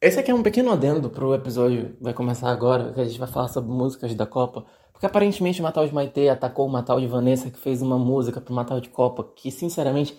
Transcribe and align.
Esse 0.00 0.20
aqui 0.20 0.30
é 0.30 0.34
um 0.34 0.44
pequeno 0.44 0.70
adendo 0.70 1.10
pro 1.10 1.34
episódio 1.34 1.96
vai 2.00 2.14
começar 2.14 2.50
agora, 2.50 2.92
que 2.92 3.00
a 3.00 3.04
gente 3.04 3.18
vai 3.18 3.26
falar 3.26 3.48
sobre 3.48 3.72
músicas 3.72 4.14
da 4.14 4.24
Copa. 4.24 4.64
Porque 4.92 5.04
aparentemente 5.04 5.58
o 5.58 5.64
Matal 5.64 5.84
de 5.84 5.92
Maitê 5.92 6.28
atacou 6.28 6.68
o 6.68 6.70
Matal 6.70 7.00
de 7.00 7.08
Vanessa, 7.08 7.50
que 7.50 7.58
fez 7.58 7.82
uma 7.82 7.98
música 7.98 8.40
pro 8.40 8.54
Matal 8.54 8.80
de 8.80 8.88
Copa, 8.90 9.24
que 9.34 9.50
sinceramente 9.50 10.16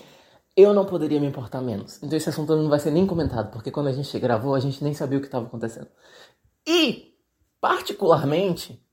eu 0.54 0.74
não 0.74 0.86
poderia 0.86 1.18
me 1.18 1.28
importar 1.28 1.62
menos. 1.62 1.98
Então 2.04 2.18
esse 2.18 2.28
assunto 2.28 2.58
não 2.58 2.68
vai 2.68 2.78
ser 2.78 2.92
nem 2.92 3.08
comentado, 3.08 3.52
porque 3.52 3.72
quando 3.72 3.88
a 3.88 3.94
gente 3.94 4.20
gravou 4.20 4.54
a 4.54 4.60
gente 4.60 4.84
nem 4.84 4.94
sabia 4.94 5.18
o 5.18 5.22
que 5.22 5.28
estava 5.28 5.46
acontecendo. 5.46 5.88
E, 6.68 7.14
particularmente, 7.62 8.86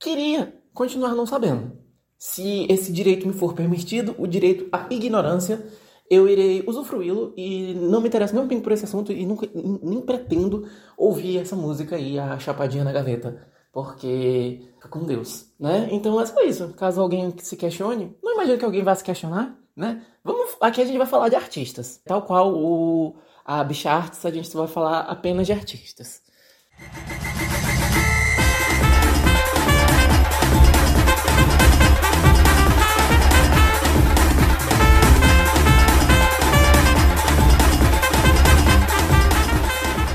queria 0.00 0.58
continuar 0.72 1.14
não 1.14 1.26
sabendo. 1.26 1.76
Se 2.16 2.66
esse 2.70 2.90
direito 2.90 3.26
me 3.26 3.34
for 3.34 3.52
permitido, 3.52 4.14
o 4.18 4.26
direito 4.26 4.66
à 4.72 4.86
ignorância, 4.90 5.62
eu 6.10 6.28
irei 6.28 6.62
usufruí-lo 6.66 7.32
e 7.36 7.74
não 7.74 8.00
me 8.00 8.08
interessa 8.08 8.34
nem 8.34 8.44
um 8.44 8.48
pingo 8.48 8.62
por 8.62 8.72
esse 8.72 8.84
assunto 8.84 9.12
e 9.12 9.24
nunca, 9.24 9.48
nem 9.54 10.00
pretendo 10.00 10.68
ouvir 10.96 11.38
essa 11.38 11.56
música 11.56 11.96
aí, 11.96 12.18
a 12.18 12.38
chapadinha 12.38 12.84
na 12.84 12.92
gaveta, 12.92 13.46
porque 13.72 14.60
fica 14.74 14.88
com 14.88 15.04
Deus, 15.04 15.46
né? 15.58 15.88
Então 15.90 16.20
é 16.20 16.26
só 16.26 16.40
isso. 16.42 16.74
Caso 16.74 17.00
alguém 17.00 17.34
se 17.38 17.56
questione, 17.56 18.16
não 18.22 18.34
imagino 18.34 18.58
que 18.58 18.64
alguém 18.64 18.82
vá 18.82 18.94
se 18.94 19.04
questionar, 19.04 19.58
né? 19.74 20.04
Vamos, 20.22 20.56
aqui 20.60 20.82
a 20.82 20.84
gente 20.84 20.98
vai 20.98 21.06
falar 21.06 21.28
de 21.28 21.36
artistas, 21.36 22.00
tal 22.04 22.22
qual 22.22 22.54
o 22.54 23.16
a 23.44 23.64
Bicha 23.64 23.90
Arts, 23.90 24.24
a 24.24 24.30
gente 24.30 24.54
vai 24.56 24.68
falar 24.68 25.00
apenas 25.00 25.46
de 25.46 25.52
artistas. 25.52 26.22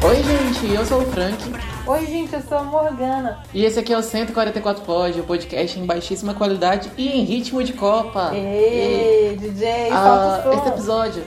Oi, 0.08 0.24
gente, 0.24 0.74
eu 0.74 0.86
sou 0.86 1.02
o 1.02 1.06
Frank. 1.12 1.38
Oi, 1.86 2.06
gente, 2.06 2.34
eu 2.34 2.42
sou 2.42 2.58
a 2.60 2.64
Morgana. 2.64 3.44
E 3.54 3.66
esse 3.66 3.78
aqui 3.80 3.92
é 3.94 3.98
o 3.98 4.02
144 4.02 4.84
Pod, 4.84 5.20
o 5.20 5.24
podcast 5.24 5.78
em 5.78 5.86
baixíssima 5.86 6.34
qualidade 6.34 6.90
e 6.98 7.10
em 7.10 7.24
ritmo 7.26 7.64
de 7.64 7.74
Copa. 7.74 8.32
Ê, 8.34 9.36
DJ, 9.38 9.90
Ah, 9.92 10.04
solta 10.04 10.50
o 10.50 10.54
som. 10.54 10.60
esse 10.60 10.70
episódio. 10.70 11.24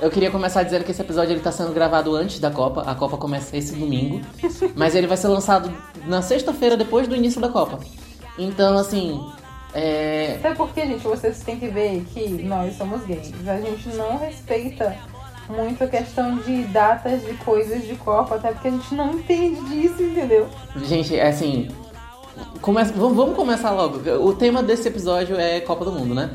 Eu 0.00 0.10
queria 0.10 0.30
começar 0.30 0.62
dizendo 0.62 0.84
que 0.84 0.90
esse 0.90 1.00
episódio 1.02 1.32
ele 1.32 1.40
tá 1.40 1.52
sendo 1.52 1.72
gravado 1.72 2.14
antes 2.16 2.40
da 2.40 2.50
Copa. 2.50 2.82
A 2.86 2.94
Copa 2.94 3.16
começa 3.16 3.56
esse 3.56 3.74
domingo. 3.74 4.20
mas 4.74 4.94
ele 4.94 5.06
vai 5.06 5.16
ser 5.16 5.28
lançado 5.28 5.70
na 6.06 6.22
sexta-feira, 6.22 6.76
depois 6.76 7.06
do 7.06 7.14
início 7.14 7.40
da 7.40 7.48
Copa. 7.48 7.78
Então, 8.38 8.78
assim. 8.78 9.20
É. 9.74 10.38
Sabe 10.42 10.56
por 10.56 10.70
quê, 10.72 10.86
gente? 10.86 11.02
Vocês 11.02 11.40
têm 11.40 11.58
que 11.58 11.68
ver 11.68 12.04
que 12.12 12.28
nós 12.42 12.76
somos 12.76 13.04
gays. 13.04 13.32
A 13.46 13.60
gente 13.60 13.88
não 13.90 14.18
respeita 14.18 14.96
muito 15.52 15.84
a 15.84 15.86
questão 15.86 16.36
de 16.38 16.64
datas 16.64 17.22
de 17.24 17.34
coisas 17.34 17.86
de 17.86 17.94
Copa, 17.96 18.36
até 18.36 18.52
porque 18.52 18.68
a 18.68 18.70
gente 18.70 18.94
não 18.94 19.12
entende 19.12 19.60
disso, 19.68 20.02
entendeu? 20.02 20.48
Gente, 20.84 21.16
é 21.16 21.28
assim. 21.28 21.68
Começa, 22.60 22.92
vamos, 22.94 23.36
começar 23.36 23.70
logo. 23.72 23.98
O 24.24 24.32
tema 24.34 24.62
desse 24.62 24.88
episódio 24.88 25.36
é 25.36 25.60
Copa 25.60 25.84
do 25.84 25.92
Mundo, 25.92 26.14
né? 26.14 26.30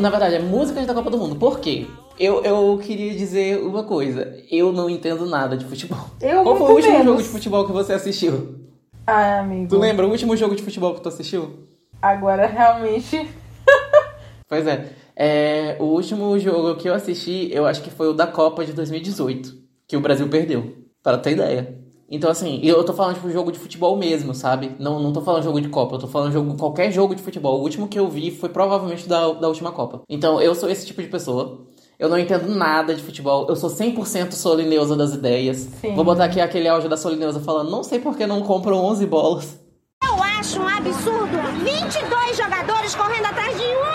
Na 0.00 0.08
verdade, 0.08 0.36
é 0.36 0.38
músicas 0.38 0.86
da 0.86 0.94
Copa 0.94 1.10
do 1.10 1.18
Mundo. 1.18 1.36
Por 1.36 1.58
quê? 1.58 1.86
Eu, 2.18 2.44
eu 2.44 2.78
queria 2.80 3.12
dizer 3.14 3.58
uma 3.58 3.82
coisa. 3.82 4.36
Eu 4.50 4.72
não 4.72 4.88
entendo 4.88 5.26
nada 5.26 5.56
de 5.56 5.64
futebol. 5.64 6.06
Eu 6.20 6.44
Qual 6.44 6.56
foi 6.56 6.66
o 6.66 6.74
último 6.76 6.92
menos. 6.92 7.06
jogo 7.06 7.22
de 7.22 7.28
futebol 7.28 7.66
que 7.66 7.72
você 7.72 7.92
assistiu? 7.92 8.60
Ah, 9.06 9.40
amigo. 9.40 9.68
Tu 9.68 9.78
lembra 9.78 10.06
o 10.06 10.10
último 10.10 10.36
jogo 10.36 10.54
de 10.54 10.62
futebol 10.62 10.94
que 10.94 11.00
tu 11.00 11.08
assistiu? 11.08 11.66
Agora 12.00 12.46
realmente. 12.46 13.28
Pois 14.46 14.66
é. 14.66 14.90
É, 15.16 15.76
o 15.78 15.84
último 15.84 16.38
jogo 16.38 16.76
que 16.76 16.88
eu 16.88 16.94
assisti, 16.94 17.48
eu 17.52 17.66
acho 17.66 17.82
que 17.82 17.90
foi 17.90 18.08
o 18.08 18.12
da 18.12 18.26
Copa 18.26 18.64
de 18.64 18.72
2018, 18.72 19.54
que 19.86 19.96
o 19.96 20.00
Brasil 20.00 20.28
perdeu, 20.28 20.74
para 21.02 21.18
ter 21.18 21.32
ideia. 21.32 21.84
Então, 22.10 22.30
assim, 22.30 22.60
eu 22.62 22.84
tô 22.84 22.92
falando, 22.92 23.14
tipo, 23.14 23.30
jogo 23.30 23.50
de 23.50 23.58
futebol 23.58 23.96
mesmo, 23.96 24.34
sabe? 24.34 24.72
Não, 24.78 25.00
não 25.00 25.12
tô 25.12 25.20
falando 25.22 25.42
jogo 25.42 25.60
de 25.60 25.68
Copa, 25.68 25.96
eu 25.96 26.00
tô 26.00 26.06
falando 26.06 26.32
jogo, 26.32 26.56
qualquer 26.56 26.92
jogo 26.92 27.14
de 27.14 27.22
futebol. 27.22 27.58
O 27.58 27.62
último 27.62 27.88
que 27.88 27.98
eu 27.98 28.08
vi 28.08 28.30
foi 28.30 28.48
provavelmente 28.48 29.08
da, 29.08 29.32
da 29.32 29.48
última 29.48 29.72
Copa. 29.72 30.02
Então, 30.08 30.40
eu 30.40 30.54
sou 30.54 30.68
esse 30.68 30.86
tipo 30.86 31.02
de 31.02 31.08
pessoa. 31.08 31.66
Eu 31.98 32.08
não 32.08 32.18
entendo 32.18 32.48
nada 32.54 32.94
de 32.94 33.02
futebol. 33.02 33.46
Eu 33.48 33.56
sou 33.56 33.70
100% 33.70 34.32
Solineusa 34.32 34.96
das 34.96 35.14
ideias. 35.14 35.68
Sim. 35.80 35.94
Vou 35.94 36.04
botar 36.04 36.24
aqui 36.24 36.40
aquele 36.40 36.68
áudio 36.68 36.88
da 36.88 36.96
Solineusa 36.96 37.40
falando, 37.40 37.70
não 37.70 37.82
sei 37.82 37.98
por 37.98 38.16
que 38.16 38.26
não 38.26 38.42
compram 38.42 38.84
11 38.84 39.06
bolas. 39.06 39.60
Eu 40.02 40.22
acho 40.22 40.60
um 40.60 40.68
absurdo 40.68 41.38
22 41.64 42.36
jogadores 42.36 42.94
correndo 42.94 43.26
atrás 43.26 43.56
de 43.56 43.64
bola. 43.64 43.93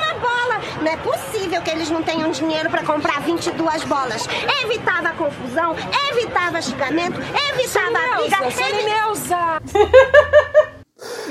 Não 0.81 0.87
é 0.91 0.97
possível 0.97 1.61
que 1.61 1.69
eles 1.69 1.89
não 1.89 2.01
tenham 2.03 2.31
dinheiro 2.31 2.69
para 2.69 2.83
comprar 2.85 3.21
22 3.21 3.83
bolas. 3.83 4.25
Evitava 4.63 5.09
confusão, 5.13 5.75
evitava 6.11 6.61
xingamento, 6.61 7.19
evitava 7.51 8.17
briga. 8.17 8.37
evi- 8.47 8.89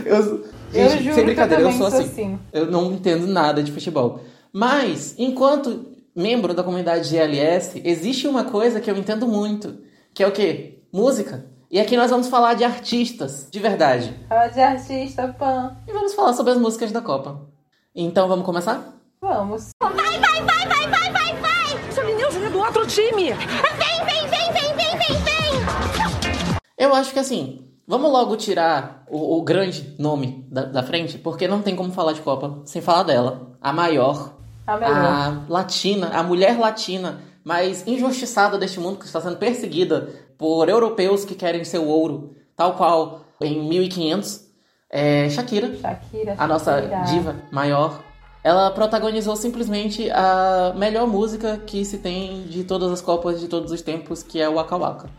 Eu, 0.05 0.49
Eu 0.73 0.91
Gente, 0.91 1.03
juro 1.05 1.15
sem 1.15 1.25
brincadeira, 1.25 1.63
que 1.63 1.69
eu 1.69 1.73
eu 1.73 1.79
sou 1.79 1.91
também 1.91 2.07
assim. 2.07 2.15
sou 2.15 2.25
assim. 2.25 2.39
Eu 2.53 2.67
não 2.71 2.93
entendo 2.93 3.27
nada 3.27 3.63
de 3.63 3.73
futebol. 3.73 4.21
Mas, 4.53 5.15
enquanto 5.19 5.87
membro 6.15 6.53
da 6.53 6.63
comunidade 6.63 7.09
GLS, 7.09 7.81
existe 7.85 8.27
uma 8.29 8.45
coisa 8.45 8.81
que 8.81 8.91
eu 8.91 8.97
entendo 8.97 9.27
muito, 9.27 9.79
que 10.15 10.23
é 10.23 10.27
o 10.27 10.33
quê? 10.33 10.81
Música. 10.93 11.47
E 11.71 11.79
aqui 11.81 11.97
nós 11.97 12.11
vamos 12.11 12.29
falar 12.29 12.55
de 12.55 12.65
artistas, 12.65 13.47
de 13.51 13.59
verdade. 13.61 14.15
Fala 14.29 14.49
de 14.49 14.61
artista, 14.61 15.35
pan. 15.39 15.77
E 15.87 15.93
vamos 15.93 16.15
falar 16.15 16.33
sobre 16.33 16.53
as 16.53 16.59
músicas 16.59 16.91
da 16.93 17.01
Copa. 17.03 17.47
Então, 17.95 18.27
vamos 18.29 18.45
começar? 18.45 18.95
Vamos. 19.21 19.71
Vai, 19.81 19.93
vai, 19.93 20.43
vai, 20.43 20.67
vai, 20.67 20.89
vai, 20.89 21.12
vai, 21.12 21.34
vai! 21.37 21.93
Solineusa 21.93 22.39
é 22.39 22.51
do 22.51 22.59
outro 22.59 22.87
time. 22.87 23.33
Vem, 23.33 24.05
vem, 24.05 24.29
vem, 24.29 24.53
vem, 24.53 24.77
vem, 24.77 24.99
vem, 24.99 25.23
vem! 25.23 26.59
Eu 26.79 26.95
acho 26.95 27.12
que 27.12 27.19
assim, 27.19 27.69
vamos 27.87 28.12
logo 28.12 28.37
tirar 28.37 29.05
o, 29.09 29.39
o 29.39 29.43
grande 29.43 29.95
nome 29.99 30.47
da, 30.49 30.62
da 30.62 30.83
frente, 30.84 31.19
porque 31.19 31.49
não 31.49 31.62
tem 31.62 31.75
como 31.75 31.93
falar 31.93 32.12
de 32.12 32.21
Copa 32.21 32.61
sem 32.65 32.81
falar 32.81 33.03
dela. 33.03 33.56
A 33.61 33.73
maior, 33.73 34.34
A 34.65 34.75
a 34.75 35.43
latina, 35.49 36.11
a 36.11 36.23
mulher 36.23 36.56
latina 36.56 37.21
mais 37.43 37.87
injustiçada 37.89 38.56
deste 38.56 38.79
mundo, 38.79 38.99
que 39.00 39.06
está 39.06 39.21
sendo 39.21 39.37
perseguida 39.37 40.09
por 40.37 40.69
europeus 40.69 41.25
que 41.25 41.35
querem 41.35 41.65
seu 41.65 41.89
ouro, 41.89 42.37
tal 42.55 42.75
qual 42.75 43.23
em 43.41 43.69
1500, 43.69 44.47
é 44.91 45.29
Shakira, 45.29 45.77
Shakira. 45.77 46.35
a 46.39 46.47
nossa 46.47 46.81
Shakira. 46.83 47.03
diva 47.03 47.37
maior. 47.50 48.08
Ela 48.49 48.71
protagonizou 48.71 49.37
simplesmente 49.37 50.11
a 50.11 50.73
melhor 50.75 51.07
música 51.07 51.59
que 51.67 51.85
se 51.85 51.99
tem 51.99 52.45
de 52.45 52.65
todas 52.65 52.91
as 52.91 53.03
Copas 53.03 53.41
de 53.41 53.47
todos 53.47 53.71
os 53.71 53.83
tempos, 53.83 54.23
que 54.23 54.41
é 54.41 54.49
o 54.49 54.55
Waka 54.55 54.75
Waka. 54.75 55.11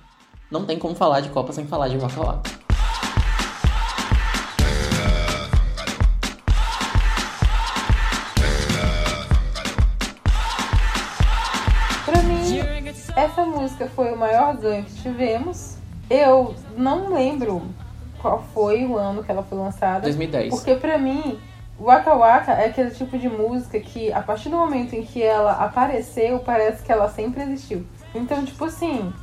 Não 0.50 0.66
tem 0.66 0.80
como 0.80 0.96
falar 0.96 1.20
de 1.20 1.30
Copa 1.30 1.54
sem 1.54 1.68
falar 1.68 1.90
de 1.90 1.98
Waka 2.00 2.20
Waka. 2.20 2.50
Pra 12.06 12.24
mim, 12.24 12.58
essa 13.16 13.46
música 13.46 13.88
foi 13.96 14.12
o 14.12 14.18
maior 14.18 14.58
ganho 14.58 14.86
que 14.86 15.04
tivemos. 15.04 15.78
Eu 16.10 16.56
não 16.76 17.14
lembro 17.14 17.62
qual 18.20 18.44
foi 18.56 18.88
o 18.88 18.98
ano 18.98 19.24
que 19.24 19.30
ela 19.30 19.44
foi 19.44 19.60
lançada. 19.60 20.00
2010. 20.00 20.50
Porque 20.50 20.74
pra 20.74 20.98
mim, 20.98 21.40
Waka 21.80 22.14
Waka 22.14 22.52
é 22.54 22.66
aquele 22.66 22.92
tipo 22.92 23.18
de 23.18 23.30
música 23.30 23.80
que, 23.80 24.12
a 24.12 24.22
partir 24.22 24.50
do 24.50 24.58
momento 24.58 24.94
em 24.94 25.04
que 25.04 25.24
ela 25.24 25.54
apareceu, 25.54 26.40
parece 26.40 26.84
que 26.84 26.92
ela 26.92 27.10
sempre 27.10 27.42
existiu. 27.44 27.86
Então, 28.14 28.44
tipo 28.44 28.66
assim, 28.66 29.14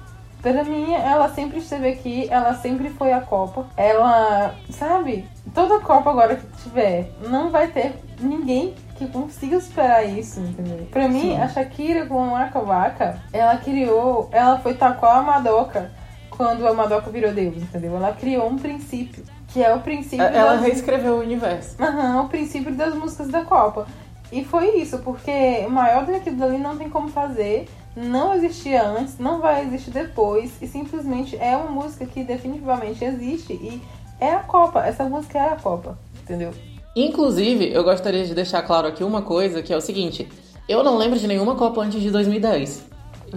pra 0.41 0.65
mim, 0.65 0.93
ela 0.95 1.29
sempre 1.29 1.59
esteve 1.59 1.89
aqui, 1.89 2.29
ela 2.31 2.55
sempre 2.55 2.89
foi 2.91 3.13
a 3.13 3.21
Copa. 3.21 3.67
Ela, 3.77 4.55
sabe, 4.71 5.29
toda 5.55 5.81
Copa 5.81 6.11
agora 6.11 6.37
que 6.37 6.47
tiver, 6.63 7.13
não 7.29 7.51
vai 7.51 7.69
ter 7.69 7.95
ninguém 8.21 8.75
que 8.97 9.07
consiga 9.09 9.61
superar 9.61 10.09
isso, 10.09 10.41
entendeu? 10.41 10.87
Pra 10.91 11.09
mim, 11.09 11.35
Sim. 11.35 11.41
a 11.41 11.49
Shakira 11.49 12.07
com 12.07 12.31
Waka 12.31 12.61
Waka, 12.61 13.19
ela 13.33 13.57
criou, 13.59 14.29
ela 14.33 14.59
foi 14.59 14.75
tal 14.75 14.95
qual 14.95 15.13
a 15.19 15.23
Madoka 15.23 15.91
quando 16.31 16.67
a 16.67 16.73
Madoka 16.73 17.11
virou 17.11 17.33
Deus, 17.33 17.57
entendeu? 17.57 17.97
Ela 17.97 18.13
criou 18.13 18.49
um 18.49 18.57
princípio, 18.57 19.25
que 19.57 19.63
é 19.63 19.75
o 19.75 19.81
princípio 19.81 20.23
Ela 20.23 20.57
das- 20.57 20.63
reescreveu 20.67 21.15
o 21.15 21.21
universo. 21.21 21.83
Aham, 21.83 22.25
o 22.25 22.29
princípio 22.29 22.75
das 22.75 22.95
músicas 22.95 23.29
da 23.29 23.43
Copa. 23.43 23.87
E 24.31 24.45
foi 24.45 24.77
isso, 24.77 24.99
porque 24.99 25.67
maior 25.71 26.05
do 26.05 26.13
que 26.13 26.19
aquilo 26.19 26.37
dali 26.37 26.59
não 26.59 26.77
tem 26.77 26.91
como 26.91 27.09
fazer, 27.09 27.67
não 27.97 28.35
existia 28.35 28.87
antes, 28.87 29.19
não 29.19 29.41
vai 29.41 29.65
existir 29.65 29.93
depois, 29.93 30.53
e 30.61 30.67
simplesmente 30.67 31.37
é 31.41 31.57
uma 31.57 31.71
música 31.71 32.05
que 32.05 32.23
definitivamente 32.23 33.03
existe 33.03 33.55
e 33.55 33.81
é 34.21 34.35
a 34.35 34.41
Copa. 34.41 34.85
Essa 34.85 35.05
música 35.05 35.39
é 35.39 35.49
a 35.49 35.57
Copa, 35.57 35.97
entendeu? 36.23 36.51
Inclusive, 36.95 37.73
eu 37.73 37.83
gostaria 37.83 38.27
de 38.27 38.35
deixar 38.35 38.61
claro 38.61 38.87
aqui 38.89 39.03
uma 39.03 39.23
coisa, 39.23 39.63
que 39.63 39.73
é 39.73 39.77
o 39.77 39.81
seguinte. 39.81 40.29
Eu 40.69 40.85
não 40.85 40.99
lembro 40.99 41.19
de 41.19 41.27
nenhuma 41.27 41.55
Copa 41.55 41.81
antes 41.81 42.03
de 42.03 42.11
2010. 42.11 42.85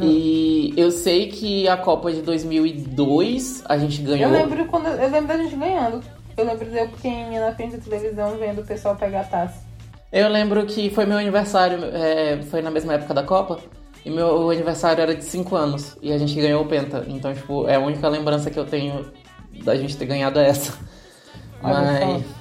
E 0.06 0.74
eu 0.78 0.92
sei 0.92 1.28
que 1.28 1.68
a 1.68 1.78
Copa 1.78 2.12
de 2.12 2.22
2002 2.22 3.64
a 3.66 3.78
gente 3.78 4.02
ganhou. 4.02 4.32
Eu 4.32 4.40
lembro 4.40 4.66
quando 4.66 4.88
eu 4.88 5.10
lembro 5.10 5.28
da 5.28 5.38
gente 5.38 5.56
ganhando. 5.56 6.04
Eu 6.38 6.46
lembro 6.46 6.66
de 6.66 6.78
eu 6.78 6.88
pequenininha 6.88 7.42
na 7.42 7.56
frente 7.56 7.78
da 7.78 7.84
televisão 7.84 8.38
vendo 8.38 8.62
o 8.62 8.66
pessoal 8.66 8.96
pegar 8.96 9.22
a 9.22 9.24
taça. 9.26 9.68
Eu 10.12 10.30
lembro 10.30 10.66
que 10.66 10.90
foi 10.90 11.06
meu 11.06 11.18
aniversário, 11.18 11.80
é, 11.94 12.42
foi 12.44 12.62
na 12.62 12.72
mesma 12.72 12.94
época 12.94 13.14
da 13.14 13.24
Copa. 13.24 13.60
E 14.06 14.10
meu 14.10 14.50
aniversário 14.50 15.02
era 15.02 15.14
de 15.14 15.24
5 15.24 15.56
anos. 15.56 15.98
E 16.02 16.12
a 16.14 16.18
gente 16.18 16.34
ganhou 16.40 16.64
o 16.64 16.66
Penta. 16.66 17.04
Então, 17.08 17.34
tipo, 17.34 17.68
é 17.68 17.76
a 17.76 17.80
única 17.80 18.08
lembrança 18.08 18.50
que 18.50 18.58
eu 18.58 18.66
tenho 18.66 19.12
da 19.64 19.76
gente 19.76 19.98
ter 19.98 20.06
ganhado 20.06 20.40
essa. 20.40 20.74
Olha 21.62 21.82
Mas. 21.82 22.00
só. 22.00 22.39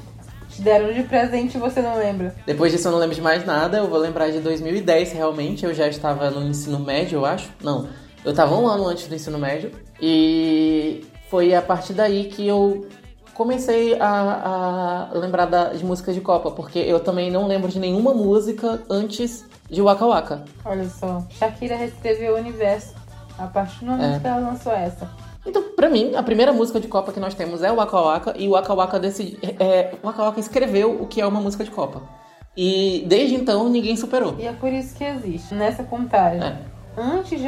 Te 0.58 0.62
deram 0.62 0.92
de 0.92 1.04
presente 1.04 1.56
e 1.56 1.60
você 1.60 1.80
não 1.80 1.96
lembra. 1.96 2.34
Depois 2.44 2.72
disso 2.72 2.88
eu 2.88 2.92
não 2.92 2.98
lembro 2.98 3.14
de 3.14 3.22
mais 3.22 3.46
nada, 3.46 3.78
eu 3.78 3.86
vou 3.86 3.96
lembrar 3.96 4.28
de 4.32 4.40
2010 4.40 5.12
realmente, 5.12 5.64
eu 5.64 5.72
já 5.72 5.86
estava 5.86 6.30
no 6.32 6.42
ensino 6.42 6.80
médio, 6.80 7.18
eu 7.20 7.24
acho. 7.24 7.48
Não, 7.62 7.86
eu 8.24 8.32
estava 8.32 8.56
um 8.56 8.66
ano 8.66 8.88
antes 8.88 9.06
do 9.06 9.14
ensino 9.14 9.38
médio. 9.38 9.70
E 10.02 11.06
foi 11.30 11.54
a 11.54 11.62
partir 11.62 11.92
daí 11.92 12.24
que 12.24 12.44
eu 12.44 12.88
comecei 13.34 13.96
a, 14.00 15.08
a 15.12 15.16
lembrar 15.16 15.46
das 15.46 15.80
músicas 15.80 16.16
de 16.16 16.20
Copa, 16.20 16.50
porque 16.50 16.80
eu 16.80 16.98
também 16.98 17.30
não 17.30 17.46
lembro 17.46 17.68
de 17.68 17.78
nenhuma 17.78 18.12
música 18.12 18.80
antes 18.90 19.46
de 19.70 19.80
Waka 19.80 20.06
Waka. 20.06 20.44
Olha 20.64 20.88
só. 20.88 21.24
Shakira 21.38 21.76
reescreveu 21.76 22.34
o 22.34 22.36
universo 22.36 22.94
a 23.38 23.46
partir 23.46 23.84
do 23.84 23.92
momento 23.92 24.16
É. 24.16 24.18
que 24.18 24.26
ela 24.26 24.40
lançou 24.40 24.72
essa. 24.72 25.08
Então, 25.48 25.62
pra 25.74 25.88
mim, 25.88 26.14
a 26.14 26.22
primeira 26.22 26.52
música 26.52 26.78
de 26.78 26.86
Copa 26.86 27.10
que 27.10 27.18
nós 27.18 27.34
temos 27.34 27.62
é 27.62 27.72
o 27.72 27.76
Waka 27.76 27.98
Waka, 27.98 28.34
e 28.36 28.46
o 28.46 28.50
Waka 28.50 28.74
Waka, 28.74 29.00
decidi, 29.00 29.38
é, 29.58 29.94
o 30.02 30.06
Waka 30.06 30.24
Waka 30.24 30.40
escreveu 30.40 31.00
o 31.00 31.06
que 31.06 31.22
é 31.22 31.26
uma 31.26 31.40
música 31.40 31.64
de 31.64 31.70
Copa. 31.70 32.02
E 32.54 33.04
desde 33.06 33.34
então 33.34 33.68
ninguém 33.68 33.96
superou. 33.96 34.34
E 34.38 34.46
é 34.46 34.52
por 34.52 34.70
isso 34.70 34.94
que 34.94 35.04
existe 35.04 35.54
nessa 35.54 35.82
contagem. 35.84 36.42
É. 36.42 36.58
Antes 36.96 37.40
de, 37.40 37.46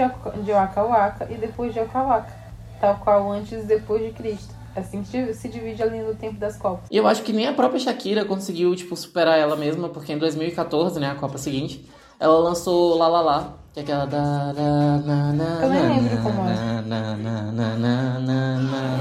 Waka 0.52 0.82
Waka 0.82 1.29
e 1.31 1.35
depois 1.35 1.75
de 1.75 1.81
Waka 1.81 2.02
Waka. 2.02 2.32
Tal 2.81 2.97
qual 2.97 3.31
antes 3.31 3.64
e 3.64 3.67
depois 3.67 4.02
de 4.02 4.12
Cristo. 4.12 4.55
Assim 4.75 5.02
que 5.02 5.35
se 5.35 5.49
divide 5.49 5.82
ali 5.82 5.99
no 5.99 6.14
tempo 6.14 6.38
das 6.38 6.56
Copas. 6.56 6.88
E 6.91 6.97
eu 6.97 7.06
acho 7.06 7.23
que 7.23 7.32
nem 7.32 7.49
a 7.49 7.52
própria 7.52 7.81
Shakira 7.81 8.25
conseguiu, 8.25 8.75
tipo, 8.76 8.97
superar 8.97 9.37
ela 9.37 9.56
mesma, 9.56 9.88
porque 9.88 10.12
em 10.12 10.19
2014, 10.19 11.00
né, 11.00 11.11
a 11.11 11.17
Copa 11.17 11.37
seguinte, 11.37 11.85
ela 12.20 12.38
lançou 12.38 12.97
La 12.97 13.08
La 13.08 13.20
La, 13.20 13.55
que 13.72 13.81
é 13.81 13.82
aquela 13.82 14.06
da... 14.06 14.52
da 14.52 14.99
na, 15.06 15.32
na, 15.32 15.62
Eu 15.62 15.69
nem 15.69 15.82
na, 15.82 15.88
lembro 15.88 16.17
na, 16.17 16.22
como 16.22 16.49
é. 16.49 16.55
na, 16.55 16.82
na, 16.82 17.17
na, 17.17 17.52
na, 17.52 17.76
na, 17.76 18.19
na, 18.19 18.58
na. 18.58 19.00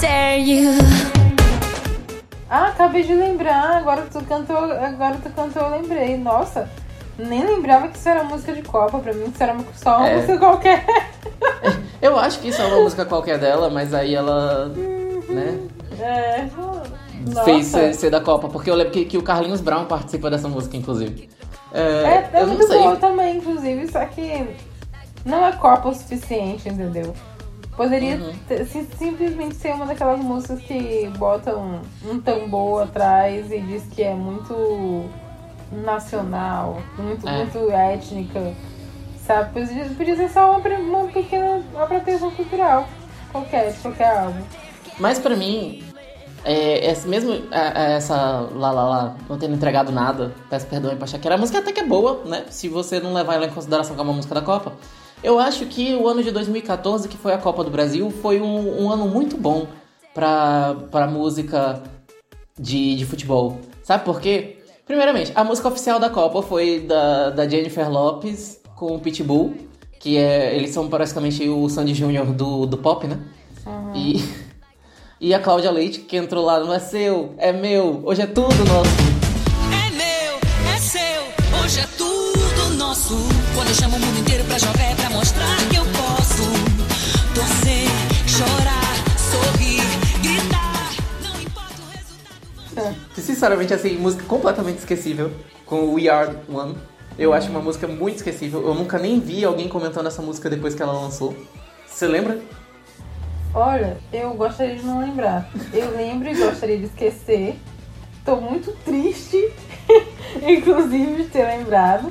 dare 0.00 0.38
you. 0.38 0.72
Ah, 2.48 2.68
acabei 2.68 3.02
de 3.02 3.14
lembrar. 3.14 3.78
Agora 3.78 4.02
tu 4.02 4.22
cantou, 4.24 4.56
agora 4.56 5.16
tu 5.22 5.30
cantou, 5.30 5.62
eu 5.62 5.80
lembrei. 5.80 6.16
Nossa, 6.16 6.68
nem 7.18 7.44
lembrava 7.44 7.88
que 7.88 7.98
isso 7.98 8.08
era 8.08 8.22
música 8.24 8.52
de 8.52 8.62
Copa. 8.62 8.98
Pra 8.98 9.12
mim, 9.12 9.26
isso 9.32 9.42
era 9.42 9.56
só 9.74 9.98
uma 9.98 10.08
É. 10.08 10.16
música 10.16 10.38
qualquer. 10.38 10.84
Eu 12.00 12.18
acho 12.18 12.40
que 12.40 12.48
isso 12.48 12.60
é 12.60 12.66
uma 12.66 12.80
música 12.82 13.04
qualquer 13.04 13.38
dela, 13.38 13.70
mas 13.70 13.94
aí 13.94 14.14
ela, 14.14 14.66
né, 14.68 15.58
É. 15.98 16.46
Nossa. 17.26 17.44
fez 17.44 17.66
ser, 17.66 17.94
ser 17.94 18.10
da 18.10 18.20
Copa, 18.20 18.48
porque 18.48 18.70
eu 18.70 18.74
lembro 18.74 18.92
que, 18.92 19.04
que 19.06 19.16
o 19.18 19.22
Carlinhos 19.22 19.60
Brown 19.62 19.86
participa 19.86 20.30
dessa 20.30 20.46
música, 20.48 20.76
inclusive. 20.76 21.28
É, 21.72 21.80
É, 21.80 22.30
é 22.34 22.42
eu 22.42 22.46
não 22.46 22.54
muito 22.54 22.68
sei. 22.68 22.78
boa 22.78 22.96
também, 22.96 23.38
inclusive, 23.38 23.90
só 23.90 24.04
que 24.04 24.46
não 25.24 25.44
é 25.46 25.52
Copa 25.52 25.88
o 25.88 25.94
suficiente, 25.94 26.68
entendeu? 26.68 27.14
Poderia 27.76 28.16
Uhum. 28.16 28.32
ter- 28.46 28.64
sim- 28.66 28.86
simplesmente 28.98 29.54
ser 29.56 29.72
uma 29.74 29.86
daquelas 29.86 30.20
músicas 30.20 30.60
que 30.60 31.10
botam 31.18 31.80
um 32.08 32.20
tambor 32.20 32.84
atrás 32.84 33.50
e 33.50 33.58
diz 33.60 33.82
que 33.94 34.02
é 34.02 34.14
muito 34.14 35.04
nacional, 35.72 36.80
muito, 36.98 37.28
É. 37.28 37.36
muito 37.38 37.70
étnica, 37.70 38.54
sabe? 39.24 39.52
Podia, 39.52 39.84
podia 39.96 40.16
ser 40.16 40.28
só 40.30 40.50
uma, 40.50 40.68
uma 40.78 41.08
pequena 41.08 41.62
apropriação 41.76 42.30
cultural, 42.30 42.88
qualquer, 43.32 43.72
de 43.72 43.78
qualquer 43.78 44.16
álbum. 44.16 44.42
Mas 44.98 45.18
pra 45.18 45.36
mim, 45.36 45.82
é, 46.44 46.90
esse 46.90 47.06
mesmo 47.08 47.32
é, 47.50 47.92
é, 47.92 47.96
essa 47.96 48.14
lá 48.54 48.70
lá 48.70 48.88
lá 48.88 49.16
não 49.28 49.36
tendo 49.38 49.54
entregado 49.54 49.90
nada, 49.92 50.32
peço 50.48 50.66
perdão 50.66 50.90
aí 50.90 50.96
pra 50.96 51.06
Shakira, 51.06 51.34
a 51.34 51.38
música 51.38 51.58
até 51.58 51.72
que 51.72 51.80
é 51.80 51.84
boa, 51.86 52.22
né? 52.24 52.44
Se 52.50 52.68
você 52.68 53.00
não 53.00 53.12
levar 53.12 53.34
ela 53.34 53.46
em 53.46 53.50
consideração 53.50 53.96
como 53.96 54.10
uma 54.10 54.16
música 54.16 54.34
da 54.34 54.42
Copa. 54.42 54.72
Eu 55.22 55.38
acho 55.40 55.66
que 55.66 55.94
o 55.96 56.06
ano 56.06 56.22
de 56.22 56.30
2014, 56.30 57.08
que 57.08 57.16
foi 57.16 57.32
a 57.32 57.38
Copa 57.38 57.64
do 57.64 57.70
Brasil, 57.70 58.10
foi 58.10 58.40
um, 58.40 58.82
um 58.84 58.90
ano 58.92 59.08
muito 59.08 59.36
bom 59.36 59.66
pra, 60.14 60.76
pra 60.90 61.06
música 61.06 61.82
de, 62.58 62.94
de 62.94 63.04
futebol. 63.04 63.58
Sabe 63.82 64.04
por 64.04 64.20
quê? 64.20 64.55
Primeiramente, 64.86 65.32
a 65.34 65.42
música 65.42 65.66
oficial 65.66 65.98
da 65.98 66.08
Copa 66.08 66.42
foi 66.42 66.78
da, 66.78 67.30
da 67.30 67.48
Jennifer 67.48 67.90
Lopes 67.90 68.60
com 68.76 68.94
o 68.94 69.00
Pitbull, 69.00 69.56
que 69.98 70.16
é, 70.16 70.54
eles 70.54 70.70
são 70.70 70.88
praticamente 70.88 71.48
o 71.48 71.68
Sandy 71.68 71.92
Júnior 71.92 72.26
do, 72.26 72.66
do 72.66 72.78
pop, 72.78 73.04
né? 73.04 73.18
E, 73.92 74.24
e 75.20 75.34
a 75.34 75.40
Cláudia 75.40 75.72
Leite, 75.72 76.00
que 76.00 76.16
entrou 76.16 76.44
lá, 76.44 76.60
não 76.60 76.72
é 76.72 76.78
seu, 76.78 77.34
é 77.36 77.52
meu, 77.52 78.00
hoje 78.04 78.22
é 78.22 78.26
tudo 78.28 78.64
nosso. 78.64 78.90
É 79.74 79.90
meu, 79.90 80.72
é 80.72 80.78
seu, 80.78 81.60
hoje 81.64 81.80
é 81.80 81.86
tudo 81.98 82.74
nosso. 82.76 83.16
Quando 83.56 83.68
eu 83.68 83.74
chamo 83.74 83.96
o 83.96 84.00
mundo 84.00 84.20
inteiro 84.20 84.44
pra 84.44 84.56
jogar 84.56 84.84
é 84.84 84.94
pra 84.94 85.10
mostrar 85.10 85.56
que 85.68 85.76
eu 85.76 85.84
posso. 85.84 86.44
Torcer, 87.34 87.85
resultado. 92.76 92.96
Sinceramente, 93.16 93.74
assim, 93.74 93.96
música 93.98 94.24
completamente 94.24 94.78
esquecível 94.78 95.30
com 95.64 95.92
We 95.94 96.08
Are 96.08 96.36
One. 96.48 96.76
Eu 97.18 97.32
acho 97.32 97.48
uma 97.50 97.60
música 97.60 97.86
muito 97.86 98.16
esquecível. 98.16 98.62
Eu 98.66 98.74
nunca 98.74 98.98
nem 98.98 99.18
vi 99.18 99.44
alguém 99.44 99.68
comentando 99.68 100.06
essa 100.06 100.20
música 100.22 100.50
depois 100.50 100.74
que 100.74 100.82
ela 100.82 100.92
lançou. 100.92 101.34
Você 101.86 102.06
lembra? 102.06 102.38
Olha, 103.54 103.96
eu 104.12 104.34
gostaria 104.34 104.76
de 104.76 104.84
não 104.84 105.00
lembrar. 105.00 105.50
Eu 105.72 105.96
lembro 105.96 106.28
e 106.28 106.34
gostaria 106.34 106.76
de 106.78 106.84
esquecer. 106.84 107.56
Tô 108.24 108.36
muito 108.36 108.72
triste, 108.84 109.50
inclusive, 110.46 111.22
de 111.22 111.28
ter 111.28 111.44
lembrado. 111.46 112.10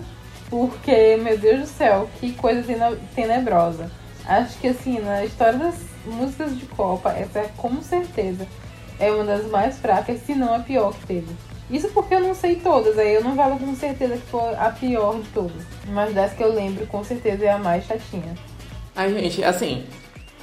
Porque, 0.49 1.17
meu 1.21 1.37
Deus 1.37 1.61
do 1.61 1.67
céu, 1.67 2.09
que 2.19 2.31
coisa 2.33 2.63
tene- 2.63 2.97
tenebrosa. 3.15 3.91
Acho 4.25 4.57
que, 4.57 4.67
assim, 4.69 4.99
na 4.99 5.23
história 5.25 5.57
das 5.59 5.75
músicas 6.05 6.57
de 6.57 6.65
Copa, 6.67 7.11
essa 7.11 7.39
é 7.39 7.49
com 7.57 7.81
certeza 7.81 8.47
é 8.99 9.11
uma 9.11 9.23
das 9.23 9.49
mais 9.49 9.77
fracas, 9.77 10.19
se 10.25 10.33
não 10.35 10.53
a 10.53 10.59
pior 10.59 10.93
que 10.93 11.05
teve. 11.07 11.27
Isso 11.69 11.89
porque 11.89 12.13
eu 12.13 12.19
não 12.19 12.35
sei 12.35 12.55
todas, 12.57 12.97
aí 12.97 13.15
eu 13.15 13.23
não 13.23 13.35
falo 13.35 13.57
com 13.57 13.75
certeza 13.75 14.15
que 14.17 14.27
foi 14.27 14.53
a 14.55 14.69
pior 14.69 15.15
de 15.19 15.27
todas. 15.29 15.63
Mas 15.87 16.13
das 16.13 16.33
que 16.33 16.43
eu 16.43 16.53
lembro, 16.53 16.85
com 16.87 17.03
certeza 17.03 17.43
é 17.45 17.51
a 17.51 17.57
mais 17.57 17.85
chatinha. 17.85 18.35
Ai, 18.95 19.11
gente, 19.13 19.43
assim, 19.43 19.83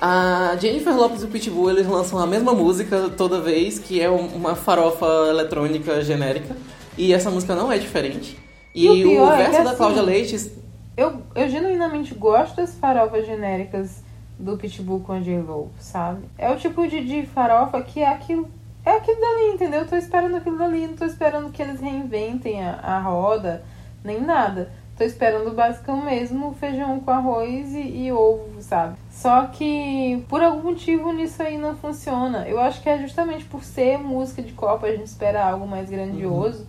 a 0.00 0.56
Jennifer 0.60 0.94
Lopez 0.96 1.22
e 1.22 1.26
o 1.26 1.28
Pitbull, 1.28 1.70
eles 1.70 1.86
lançam 1.86 2.18
a 2.18 2.26
mesma 2.26 2.52
música 2.52 3.08
toda 3.16 3.40
vez, 3.40 3.78
que 3.78 4.00
é 4.00 4.10
um- 4.10 4.26
uma 4.26 4.56
farofa 4.56 5.06
eletrônica 5.30 6.02
genérica, 6.02 6.56
e 6.98 7.12
essa 7.12 7.30
música 7.30 7.54
não 7.54 7.70
é 7.70 7.78
diferente. 7.78 8.36
E, 8.74 8.86
E 8.86 9.04
o 9.06 9.22
o 9.24 9.32
é 9.32 9.36
verso 9.36 9.62
da 9.62 9.70
assim, 9.70 9.76
Cláudia 9.76 10.02
Leite, 10.02 10.52
Eu, 10.96 11.22
eu 11.34 11.48
genuinamente 11.48 12.14
gosto 12.14 12.56
das 12.56 12.74
farofas 12.74 13.24
genéricas 13.24 14.01
do 14.42 14.56
Pitbull 14.56 15.00
com 15.00 15.12
a 15.12 15.20
J-Lo, 15.20 15.70
sabe? 15.78 16.24
É 16.36 16.50
o 16.50 16.56
tipo 16.56 16.86
de, 16.86 17.04
de 17.04 17.26
farofa 17.26 17.80
que 17.80 18.00
é 18.00 18.08
aquilo. 18.08 18.50
É 18.84 18.96
aquilo 18.96 19.20
dali, 19.20 19.54
entendeu? 19.54 19.80
Eu 19.80 19.88
tô 19.88 19.96
esperando 19.96 20.36
aquilo 20.36 20.58
dali, 20.58 20.88
não 20.88 20.96
tô 20.96 21.04
esperando 21.04 21.52
que 21.52 21.62
eles 21.62 21.80
reinventem 21.80 22.64
a, 22.64 22.80
a 22.82 23.00
roda, 23.00 23.62
nem 24.02 24.20
nada. 24.20 24.72
Tô 24.98 25.04
esperando 25.04 25.48
o 25.48 25.54
basicão 25.54 26.04
mesmo, 26.04 26.54
feijão 26.54 27.00
com 27.00 27.10
arroz 27.10 27.72
e, 27.74 28.06
e 28.06 28.12
ovo, 28.12 28.60
sabe? 28.60 28.96
Só 29.10 29.46
que 29.46 30.24
por 30.28 30.42
algum 30.42 30.70
motivo 30.70 31.12
nisso 31.12 31.42
aí 31.42 31.56
não 31.56 31.76
funciona. 31.76 32.46
Eu 32.48 32.60
acho 32.60 32.82
que 32.82 32.88
é 32.88 32.98
justamente 32.98 33.44
por 33.44 33.62
ser 33.62 33.98
música 33.98 34.42
de 34.42 34.52
Copa, 34.52 34.86
a 34.86 34.90
gente 34.90 35.06
espera 35.06 35.44
algo 35.44 35.66
mais 35.66 35.88
grandioso. 35.88 36.66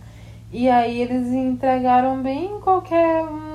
E 0.52 0.70
aí 0.70 1.02
eles 1.02 1.32
entregaram 1.32 2.22
bem 2.22 2.60
qualquer 2.60 3.24
hum, 3.24 3.53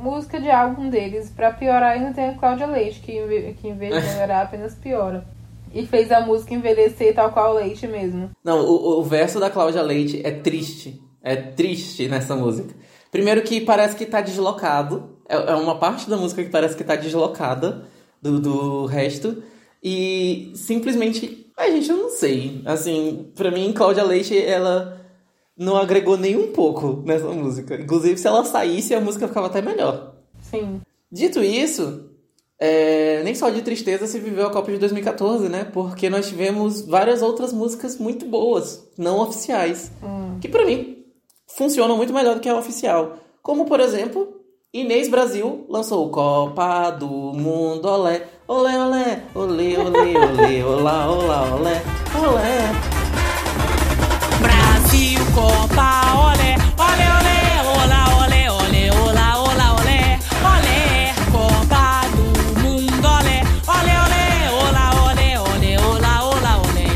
música 0.00 0.40
de 0.40 0.50
álbum 0.50 0.88
deles. 0.88 1.30
Pra 1.30 1.52
piorar 1.52 1.92
ainda 1.92 2.12
tem 2.12 2.28
a 2.28 2.34
Cláudia 2.34 2.66
Leite, 2.66 3.00
que, 3.00 3.54
que 3.60 3.68
em 3.68 3.76
vez 3.76 3.94
de 3.94 4.10
melhorar 4.12 4.42
apenas 4.42 4.74
piora. 4.74 5.24
E 5.72 5.86
fez 5.86 6.10
a 6.10 6.20
música 6.20 6.54
envelhecer 6.54 7.14
tal 7.14 7.30
qual 7.30 7.54
Leite 7.54 7.86
mesmo. 7.86 8.30
Não, 8.42 8.60
o, 8.60 8.98
o 8.98 9.02
verso 9.02 9.38
da 9.38 9.50
Cláudia 9.50 9.82
Leite 9.82 10.20
é 10.24 10.30
triste. 10.30 11.00
É 11.22 11.36
triste 11.36 12.08
nessa 12.08 12.34
música. 12.34 12.74
Primeiro 13.10 13.42
que 13.42 13.60
parece 13.60 13.96
que 13.96 14.06
tá 14.06 14.20
deslocado. 14.20 15.18
É, 15.28 15.36
é 15.36 15.54
uma 15.54 15.78
parte 15.78 16.08
da 16.08 16.16
música 16.16 16.42
que 16.42 16.50
parece 16.50 16.76
que 16.76 16.84
tá 16.84 16.96
deslocada 16.96 17.84
do, 18.20 18.40
do 18.40 18.86
resto. 18.86 19.42
E 19.82 20.52
simplesmente. 20.54 21.46
Ai, 21.56 21.72
gente, 21.72 21.90
eu 21.90 21.96
não 21.96 22.10
sei. 22.10 22.62
Assim, 22.64 23.30
pra 23.36 23.50
mim, 23.50 23.72
Cláudia 23.72 24.02
Leite, 24.02 24.36
ela 24.36 24.99
não 25.60 25.76
agregou 25.76 26.16
nem 26.16 26.38
um 26.38 26.52
pouco 26.52 27.02
nessa 27.04 27.28
música. 27.28 27.74
Inclusive, 27.74 28.16
se 28.16 28.26
ela 28.26 28.42
saísse, 28.46 28.94
a 28.94 29.00
música 29.00 29.28
ficava 29.28 29.46
até 29.46 29.60
melhor. 29.60 30.14
Sim. 30.40 30.80
Dito 31.12 31.42
isso, 31.42 32.08
é, 32.58 33.22
nem 33.22 33.34
só 33.34 33.50
de 33.50 33.60
tristeza 33.60 34.06
se 34.06 34.18
viveu 34.18 34.46
a 34.46 34.50
Copa 34.50 34.72
de 34.72 34.78
2014, 34.78 35.50
né? 35.50 35.64
Porque 35.64 36.08
nós 36.08 36.28
tivemos 36.28 36.80
várias 36.86 37.20
outras 37.20 37.52
músicas 37.52 37.98
muito 37.98 38.24
boas, 38.24 38.88
não 38.96 39.20
oficiais, 39.20 39.92
que 40.40 40.48
pra 40.48 40.64
mim 40.64 41.04
funcionam 41.46 41.94
muito 41.94 42.14
melhor 42.14 42.36
do 42.36 42.40
que 42.40 42.48
a 42.48 42.56
oficial. 42.56 43.18
Como, 43.42 43.66
por 43.66 43.80
exemplo, 43.80 44.40
Inês 44.72 45.10
Brasil 45.10 45.66
lançou 45.68 46.08
Copa 46.08 46.90
do 46.90 47.06
Mundo, 47.06 47.86
olé, 47.86 48.26
olé, 48.48 48.78
olé, 48.78 49.22
olé, 49.34 49.78
olé, 49.78 50.18
olé, 50.18 50.64
olá, 50.64 51.10
olá, 51.10 51.54
olé, 51.54 51.82
olé. 52.14 52.89
Brasil, 52.89 52.89
Copa, 55.40 55.90
olé, 56.28 56.54
olé, 56.76 57.06
olé, 57.16 57.38
olá, 57.64 58.02
olé, 58.20 58.50
olé, 58.50 58.90
olá, 58.92 59.40
olá, 59.40 59.72
olé, 59.80 60.18
olé, 60.44 61.14
Copa 61.32 62.02
do 62.12 62.60
Mundo, 62.60 63.08
olé, 63.08 63.40
olé, 63.66 63.94
olé, 64.04 64.50
olá, 64.52 64.86
olé, 65.06 65.38
olé, 65.38 65.78
olá, 65.78 66.24
olá, 66.24 66.58
olé. 66.58 66.88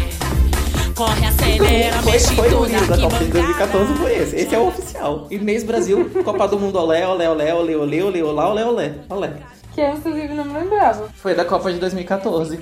Corre, 0.95 1.27
acelera, 1.27 2.03
Foi, 2.03 2.13
mexe 2.13 2.35
foi 2.35 2.49
o 2.49 2.51
tudo 2.51 2.93
aqui, 2.93 3.03
Copa 3.03 3.19
de 3.19 3.31
2014, 3.31 3.95
foi 3.95 4.15
esse. 4.15 4.37
Esse 4.37 4.55
é 4.55 4.59
o 4.59 4.67
oficial. 4.69 5.27
Inês 5.31 5.65
Brasil, 5.65 6.11
Copa 6.23 6.47
do 6.47 6.59
Mundo, 6.61 6.79
olé, 6.79 7.07
olé, 7.07 7.31
olé, 7.31 7.55
olé, 7.55 7.77
olé, 7.77 8.03
olé, 8.03 8.23
olá, 8.23 8.51
olé, 8.51 8.63
olé, 8.63 8.95
olé. 9.09 9.33
Que 9.75 9.81
eu, 9.81 9.95
inclusive, 9.95 10.35
não 10.35 10.45
me 10.45 10.53
lembrava. 10.53 11.09
Foi 11.15 11.35
da 11.35 11.47
Copa 11.47 11.73
de 11.73 11.79
2014. 11.79 12.61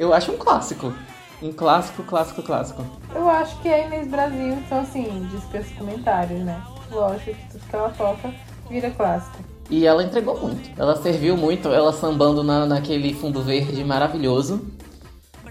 Eu 0.00 0.14
acho 0.14 0.32
um 0.32 0.38
clássico. 0.38 0.90
Um 1.40 1.52
clássico, 1.52 2.02
clássico, 2.02 2.42
clássico. 2.42 2.84
Eu 3.14 3.28
acho 3.28 3.56
que 3.60 3.68
é 3.68 3.86
Inês 3.86 4.08
Brasil, 4.08 4.54
então 4.54 4.80
assim, 4.80 5.28
dispensa 5.30 5.68
comentários, 5.78 6.40
né? 6.40 6.60
Lógico 6.90 7.32
que 7.34 7.52
tudo 7.52 7.64
que 7.68 7.76
ela 7.76 7.90
toca 7.90 8.34
vira 8.68 8.90
clássico. 8.90 9.38
E 9.70 9.86
ela 9.86 10.02
entregou 10.02 10.38
muito. 10.38 10.70
Ela 10.76 10.96
serviu 10.96 11.36
muito, 11.36 11.68
ela 11.68 11.92
sambando 11.92 12.42
na, 12.42 12.66
naquele 12.66 13.14
fundo 13.14 13.42
verde 13.42 13.84
maravilhoso. 13.84 14.66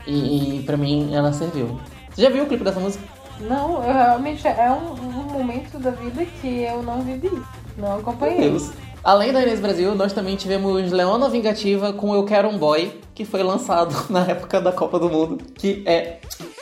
E, 0.05 0.59
e 0.59 0.63
pra 0.63 0.75
mim 0.75 1.13
ela 1.13 1.31
serviu. 1.31 1.79
Você 2.09 2.23
já 2.23 2.29
viu 2.29 2.43
o 2.43 2.47
clipe 2.47 2.63
dessa 2.63 2.79
música? 2.79 3.03
Não, 3.39 3.83
eu 3.83 3.93
realmente 3.93 4.47
é 4.47 4.71
um, 4.71 4.93
um 4.93 5.33
momento 5.33 5.77
da 5.79 5.91
vida 5.91 6.25
que 6.25 6.63
eu 6.63 6.81
não 6.81 7.01
vivi. 7.01 7.31
Não 7.77 7.89
Meu 7.89 7.99
acompanhei. 7.99 8.49
Deus. 8.49 8.71
Além 9.03 9.31
da 9.31 9.41
Inês 9.41 9.59
Brasil, 9.59 9.93
nós 9.95 10.11
também 10.11 10.35
tivemos 10.35 10.91
Leona 10.91 11.29
Vingativa 11.29 11.93
com 11.93 12.13
Eu 12.15 12.25
Quero 12.25 12.49
um 12.49 12.57
Boy, 12.57 12.99
que 13.17 13.25
foi 13.25 13.41
lançado 13.41 13.95
na 14.13 14.19
época 14.27 14.61
da 14.61 14.71
Copa 14.71 14.99
do 14.99 15.09
Mundo, 15.09 15.43
que 15.55 15.81
é 15.87 16.19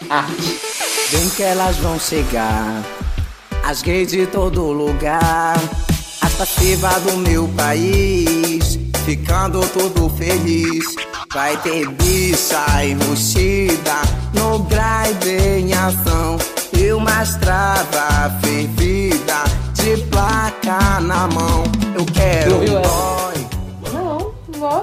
arte. 0.10 0.62
Bem 1.12 1.30
que 1.32 1.44
elas 1.44 1.76
vão 1.78 2.00
chegar, 2.00 2.82
as 3.66 3.82
gays 3.82 4.08
de 4.08 4.26
todo 4.26 4.72
lugar, 4.72 5.58
as 6.22 6.34
passivas 6.36 7.04
do 7.04 7.18
meu 7.18 7.46
país, 7.50 8.80
ficando 9.04 9.68
todo 9.68 10.10
feliz. 10.12 10.86
Vai 11.34 11.58
ter 11.58 11.90
bicha 11.90 12.86
embustida 12.86 14.02
no 14.34 14.60
grind 14.60 15.26
em 15.26 15.74
ação 15.74 16.38
e 16.72 16.94
uma 16.94 17.22
estrada 17.22 18.40
fervida 18.42 19.44
de 19.74 19.98
placa 20.06 21.02
na 21.02 21.28
mão. 21.28 21.64
Eu 21.94 22.06
quero 22.06 22.60
boy. 22.60 22.70
Não, 22.70 23.15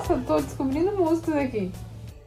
nossa, 0.08 0.12
eu 0.14 0.20
tô 0.26 0.36
descobrindo 0.40 0.92
músicas 0.96 1.34
aqui. 1.36 1.70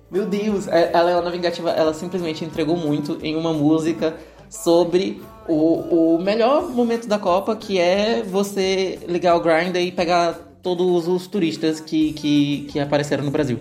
Meu 0.09 0.25
Deus, 0.25 0.67
é- 0.67 0.95
a 0.95 1.01
Leona 1.01 1.29
Vingativa, 1.31 1.71
ela 1.71 1.93
simplesmente 1.93 2.45
entregou 2.45 2.77
muito 2.77 3.17
em 3.21 3.35
uma 3.35 3.53
música 3.53 4.15
sobre 4.49 5.21
o, 5.47 6.15
o 6.15 6.21
melhor 6.21 6.69
momento 6.69 7.07
da 7.07 7.17
Copa, 7.19 7.55
que 7.55 7.79
é 7.79 8.23
você 8.23 8.99
ligar 9.07 9.35
o 9.35 9.41
Grindr 9.41 9.79
e 9.79 9.91
pegar 9.91 10.33
todos 10.61 11.07
os 11.07 11.27
turistas 11.27 11.79
que, 11.79 12.13
que, 12.13 12.67
que 12.71 12.79
apareceram 12.79 13.23
no 13.23 13.31
Brasil. 13.31 13.59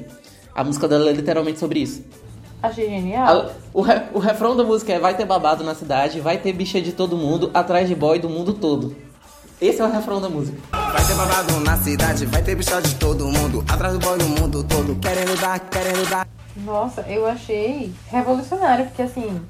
A 0.54 0.62
música 0.62 0.86
dela 0.86 1.08
é 1.10 1.12
literalmente 1.12 1.58
sobre 1.58 1.80
isso. 1.80 2.04
Achei 2.62 2.88
genial. 2.88 3.26
A- 3.28 3.50
o, 3.74 3.80
re- 3.82 4.02
o 4.14 4.18
refrão 4.18 4.56
da 4.56 4.62
música 4.64 4.92
é 4.92 4.98
vai 4.98 5.16
ter 5.16 5.24
babado 5.26 5.64
na 5.64 5.74
cidade, 5.74 6.20
vai 6.20 6.38
ter 6.38 6.52
bicha 6.52 6.80
de 6.80 6.92
todo 6.92 7.16
mundo, 7.16 7.50
atrás 7.52 7.88
de 7.88 7.94
boy 7.94 8.18
do 8.18 8.28
mundo 8.28 8.54
todo. 8.54 8.94
Esse 9.64 9.80
é 9.80 9.84
o 9.86 9.90
refrão 9.90 10.20
da 10.20 10.28
música. 10.28 10.58
Vai 10.72 11.06
ter 11.06 11.14
babado 11.14 11.58
na 11.60 11.74
cidade, 11.78 12.26
vai 12.26 12.42
ter 12.42 12.54
bicha 12.54 12.82
de 12.82 12.96
todo 12.96 13.24
mundo, 13.24 13.64
atrás 13.66 13.94
do 13.94 13.98
boy 13.98 14.18
do 14.18 14.28
mundo 14.28 14.62
todo, 14.62 14.94
querendo 14.96 15.40
dar, 15.40 15.58
querendo 15.58 16.06
dar. 16.10 16.28
Nossa, 16.54 17.00
eu 17.08 17.26
achei 17.26 17.90
revolucionário, 18.08 18.84
porque 18.84 19.00
assim, 19.00 19.40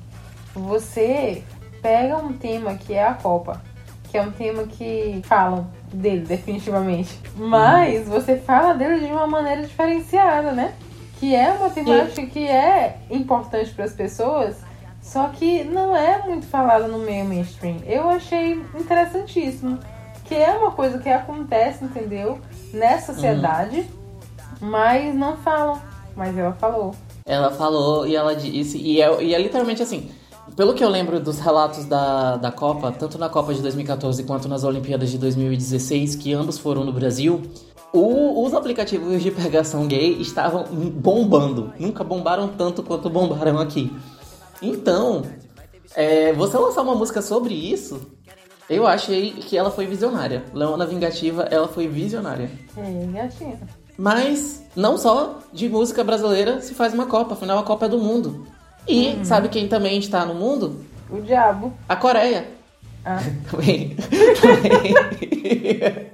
você 0.55 1.43
pega 1.83 2.17
um 2.19 2.33
tema 2.33 2.77
que 2.77 2.95
é 2.95 3.05
a 3.05 3.15
Copa, 3.15 3.61
que 4.09 4.17
é 4.17 4.23
um 4.23 4.31
tema 4.31 4.63
que 4.63 5.21
falam 5.25 5.67
dele, 5.93 6.25
definitivamente. 6.25 7.19
Mas 7.35 8.07
você 8.07 8.37
fala 8.37 8.73
dele 8.73 9.05
de 9.05 9.13
uma 9.13 9.27
maneira 9.27 9.63
diferenciada, 9.63 10.53
né? 10.53 10.75
Que 11.19 11.35
é 11.35 11.51
uma 11.51 11.71
temática 11.71 12.25
que 12.25 12.47
é 12.47 12.99
importante 13.11 13.73
para 13.73 13.85
as 13.85 13.93
pessoas, 13.93 14.59
só 15.03 15.27
que 15.31 15.65
não 15.65 15.97
é 15.97 16.23
muito 16.25 16.47
falada 16.47 16.87
no 16.87 16.99
meio 17.01 17.25
mainstream. 17.25 17.79
Eu 17.85 18.09
achei 18.09 18.53
interessantíssimo. 18.79 19.81
Que 20.35 20.41
é 20.43 20.51
uma 20.59 20.73
coisa 20.73 20.99
que 20.99 21.09
acontece, 21.09 21.85
entendeu? 21.85 22.41
Nessa 22.73 23.13
sociedade, 23.15 23.89
mas 24.61 25.15
não 25.15 25.37
falam. 25.37 25.81
Mas 26.17 26.37
ela 26.37 26.53
falou. 26.55 26.93
Ela 27.25 27.51
falou 27.53 28.05
e 28.07 28.17
ela 28.17 28.35
disse, 28.35 28.77
e 28.79 29.01
é, 29.01 29.23
e 29.23 29.33
é 29.33 29.39
literalmente 29.41 29.81
assim. 29.83 30.11
Pelo 30.57 30.75
que 30.75 30.83
eu 30.85 30.89
lembro 30.89 31.21
dos 31.21 31.39
relatos 31.39 31.85
da, 31.85 32.37
da 32.37 32.51
Copa, 32.51 32.91
tanto 32.91 33.17
na 33.17 33.29
Copa 33.29 33.55
de 33.55 33.63
2014 33.63 34.25
quanto 34.25 34.49
nas 34.49 34.65
Olimpíadas 34.65 35.11
de 35.11 35.19
2016, 35.19 36.17
que 36.17 36.33
ambos 36.33 36.59
foram 36.59 36.83
no 36.85 36.93
Brasil, 36.93 37.41
o- 37.93 38.45
os 38.45 38.55
aplicativos 38.55 39.23
de 39.23 39.31
pegação 39.31 39.87
gay 39.87 40.21
estavam 40.21 40.65
bombando. 40.65 41.73
Nunca 41.79 42.03
bombaram 42.03 42.49
tanto 42.49 42.83
quanto 42.83 43.09
bombaram 43.09 43.59
aqui. 43.61 43.97
Então, 44.61 45.23
é, 45.95 46.33
você 46.33 46.59
lançar 46.59 46.83
uma 46.83 46.95
música 46.97 47.23
sobre 47.23 47.55
isso, 47.55 48.01
eu 48.69 48.87
achei 48.87 49.33
que 49.33 49.57
ela 49.57 49.71
foi 49.71 49.87
visionária. 49.87 50.45
Leona 50.53 50.87
Vingativa, 50.87 51.43
ela 51.51 51.69
foi 51.69 51.87
visionária. 51.87 52.51
É. 52.77 53.57
Mas 53.97 54.65
não 54.75 54.97
só 54.99 55.39
de 55.53 55.69
música 55.69 56.03
brasileira 56.03 56.61
se 56.61 56.75
faz 56.75 56.93
uma 56.95 57.07
Copa, 57.07 57.35
afinal 57.35 57.59
a 57.59 57.63
Copa 57.63 57.87
é 57.87 57.89
do 57.89 57.99
mundo. 57.99 58.47
E 58.89 59.19
sabe 59.25 59.49
quem 59.49 59.69
também 59.69 59.99
está 59.99 60.25
no 60.27 60.35
mundo? 60.35 60.85
O 61.11 61.21
diabo. 61.21 61.73
A 61.89 61.95
Coreia. 61.97 62.49
Ah, 63.05 63.19
Também. 63.51 63.97
Também. 64.41 64.95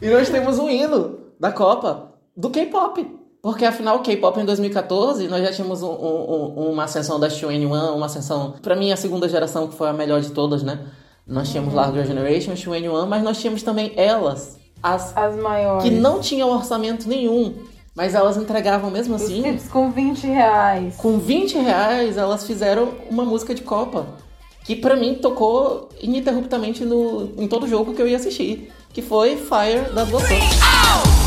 e 0.00 0.08
nós 0.10 0.28
temos 0.30 0.58
um 0.58 0.68
hino 0.70 1.18
da 1.38 1.52
Copa 1.52 2.12
do 2.36 2.50
K-pop. 2.50 3.18
Porque 3.42 3.64
afinal 3.64 3.96
o 3.96 4.00
K-pop 4.00 4.38
em 4.38 4.44
2014 4.44 5.26
nós 5.26 5.42
já 5.42 5.50
tínhamos 5.52 5.82
um- 5.82 5.88
um- 5.90 6.54
um- 6.58 6.70
uma 6.72 6.84
ascensão 6.84 7.18
da 7.18 7.26
One, 7.26 7.66
uma 7.66 8.06
ascensão, 8.06 8.54
pra 8.62 8.76
mim 8.76 8.92
a 8.92 8.96
segunda 8.96 9.26
geração 9.28 9.66
que 9.66 9.74
foi 9.74 9.88
a 9.88 9.92
melhor 9.94 10.20
de 10.20 10.30
todas, 10.30 10.62
né? 10.62 10.78
Nós 11.30 11.48
tínhamos 11.48 11.72
Girl 11.72 12.04
Generation, 12.04 12.52
One, 12.90 13.08
mas 13.08 13.22
nós 13.22 13.38
tínhamos 13.38 13.62
também 13.62 13.92
elas, 13.94 14.58
as 14.82 15.16
as 15.16 15.36
maiores. 15.36 15.84
que 15.84 15.90
não 15.90 16.18
tinham 16.20 16.50
orçamento 16.50 17.08
nenhum, 17.08 17.54
mas 17.94 18.16
elas 18.16 18.36
entregavam 18.36 18.90
mesmo 18.90 19.14
Os 19.14 19.22
assim. 19.22 19.58
com 19.70 19.92
20 19.92 20.26
reais. 20.26 20.96
Com 20.96 21.18
20 21.18 21.56
reais, 21.58 22.16
elas 22.16 22.44
fizeram 22.44 22.94
uma 23.08 23.24
música 23.24 23.54
de 23.54 23.62
Copa. 23.62 24.06
Que 24.64 24.74
pra 24.74 24.96
mim 24.96 25.14
tocou 25.14 25.88
ininterruptamente 26.00 26.84
no, 26.84 27.30
em 27.38 27.46
todo 27.46 27.66
jogo 27.66 27.94
que 27.94 28.02
eu 28.02 28.08
ia 28.08 28.16
assistir. 28.16 28.70
Que 28.92 29.00
foi 29.00 29.36
Fire 29.36 29.92
das 29.94 30.10
Gostoso. 30.10 31.19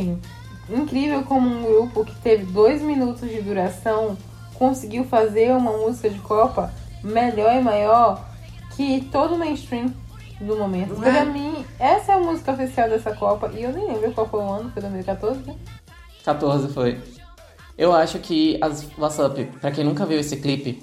Assim, 0.00 0.18
incrível 0.68 1.22
como 1.24 1.48
um 1.48 1.62
grupo 1.62 2.04
que 2.04 2.14
teve 2.16 2.44
dois 2.44 2.80
minutos 2.82 3.28
de 3.28 3.40
duração 3.42 4.16
conseguiu 4.54 5.04
fazer 5.04 5.52
uma 5.52 5.72
música 5.72 6.10
de 6.10 6.18
Copa 6.20 6.72
melhor 7.02 7.54
e 7.56 7.60
maior 7.62 8.24
que 8.76 9.08
todo 9.12 9.34
o 9.34 9.38
mainstream 9.38 9.92
do 10.40 10.56
momento. 10.56 10.94
Não 10.94 11.04
é? 11.04 11.10
Pra 11.12 11.24
mim, 11.24 11.64
essa 11.78 12.12
é 12.12 12.14
a 12.14 12.18
música 12.18 12.52
oficial 12.52 12.88
dessa 12.88 13.14
Copa. 13.14 13.50
E 13.54 13.62
eu 13.62 13.72
nem 13.72 13.86
lembro 13.86 14.12
qual 14.12 14.28
foi 14.28 14.40
o 14.40 14.50
ano, 14.50 14.70
foi 14.70 14.82
2014, 14.82 15.40
né? 15.46 15.54
14 16.24 16.68
foi. 16.72 17.00
Eu 17.76 17.92
acho 17.94 18.18
que 18.18 18.58
as 18.62 18.86
WhatsApp, 18.98 19.44
pra 19.60 19.70
quem 19.70 19.84
nunca 19.84 20.04
viu 20.04 20.18
esse 20.20 20.36
clipe, 20.36 20.82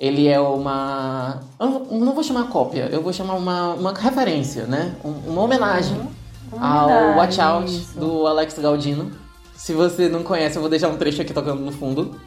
ele 0.00 0.26
é 0.28 0.40
uma. 0.40 1.40
Eu 1.60 1.66
não, 1.90 2.14
vou 2.14 2.24
chamar 2.24 2.48
cópia, 2.48 2.88
eu 2.90 3.02
vou 3.02 3.12
chamar 3.12 3.34
uma, 3.34 3.74
uma 3.74 3.92
referência, 3.92 4.64
né? 4.66 4.94
Um- 5.04 5.30
uma 5.32 5.42
homenagem 5.42 5.98
Uma 5.98 6.10
ah, 6.56 6.82
ao 6.82 7.16
Watch 7.16 7.40
Out 7.40 7.70
isso. 7.70 7.98
do 7.98 8.26
Alex 8.26 8.58
Galdino. 8.58 9.10
Se 9.54 9.72
você 9.72 10.08
não 10.08 10.22
conhece, 10.22 10.56
eu 10.56 10.62
vou 10.62 10.70
deixar 10.70 10.88
um 10.88 10.96
trecho 10.96 11.20
aqui 11.20 11.32
tocando 11.32 11.60
no 11.60 11.72
fundo. 11.72 12.18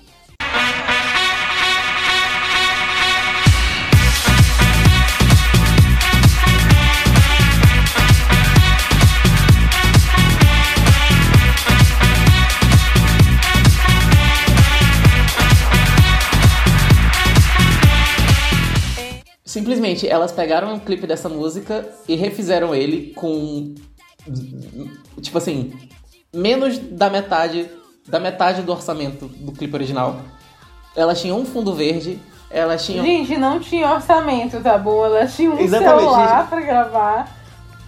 Simplesmente, 19.43 20.07
elas 20.07 20.31
pegaram 20.31 20.73
um 20.73 20.79
clipe 20.79 21.05
dessa 21.05 21.27
música 21.27 21.85
e 22.07 22.15
refizeram 22.15 22.73
ele 22.73 23.11
com 23.13 23.75
Tipo 25.21 25.37
assim, 25.37 25.73
menos 26.33 26.77
da 26.77 27.09
metade. 27.09 27.69
Da 28.07 28.19
metade 28.19 28.63
do 28.63 28.71
orçamento 28.71 29.27
do 29.27 29.51
clipe 29.51 29.75
original. 29.75 30.15
Elas 30.95 31.21
tinham 31.21 31.39
um 31.39 31.45
fundo 31.45 31.73
verde, 31.73 32.19
elas 32.49 32.83
tinham. 32.83 33.05
Gente, 33.05 33.37
não 33.37 33.59
tinha 33.59 33.89
orçamento, 33.93 34.59
tá 34.59 34.77
bom? 34.77 35.05
Elas 35.05 35.35
tinham 35.35 35.53
um 35.53 35.59
Exatamente, 35.59 35.99
celular 35.99 36.39
gente. 36.39 36.49
pra 36.49 36.61
gravar. 36.61 37.37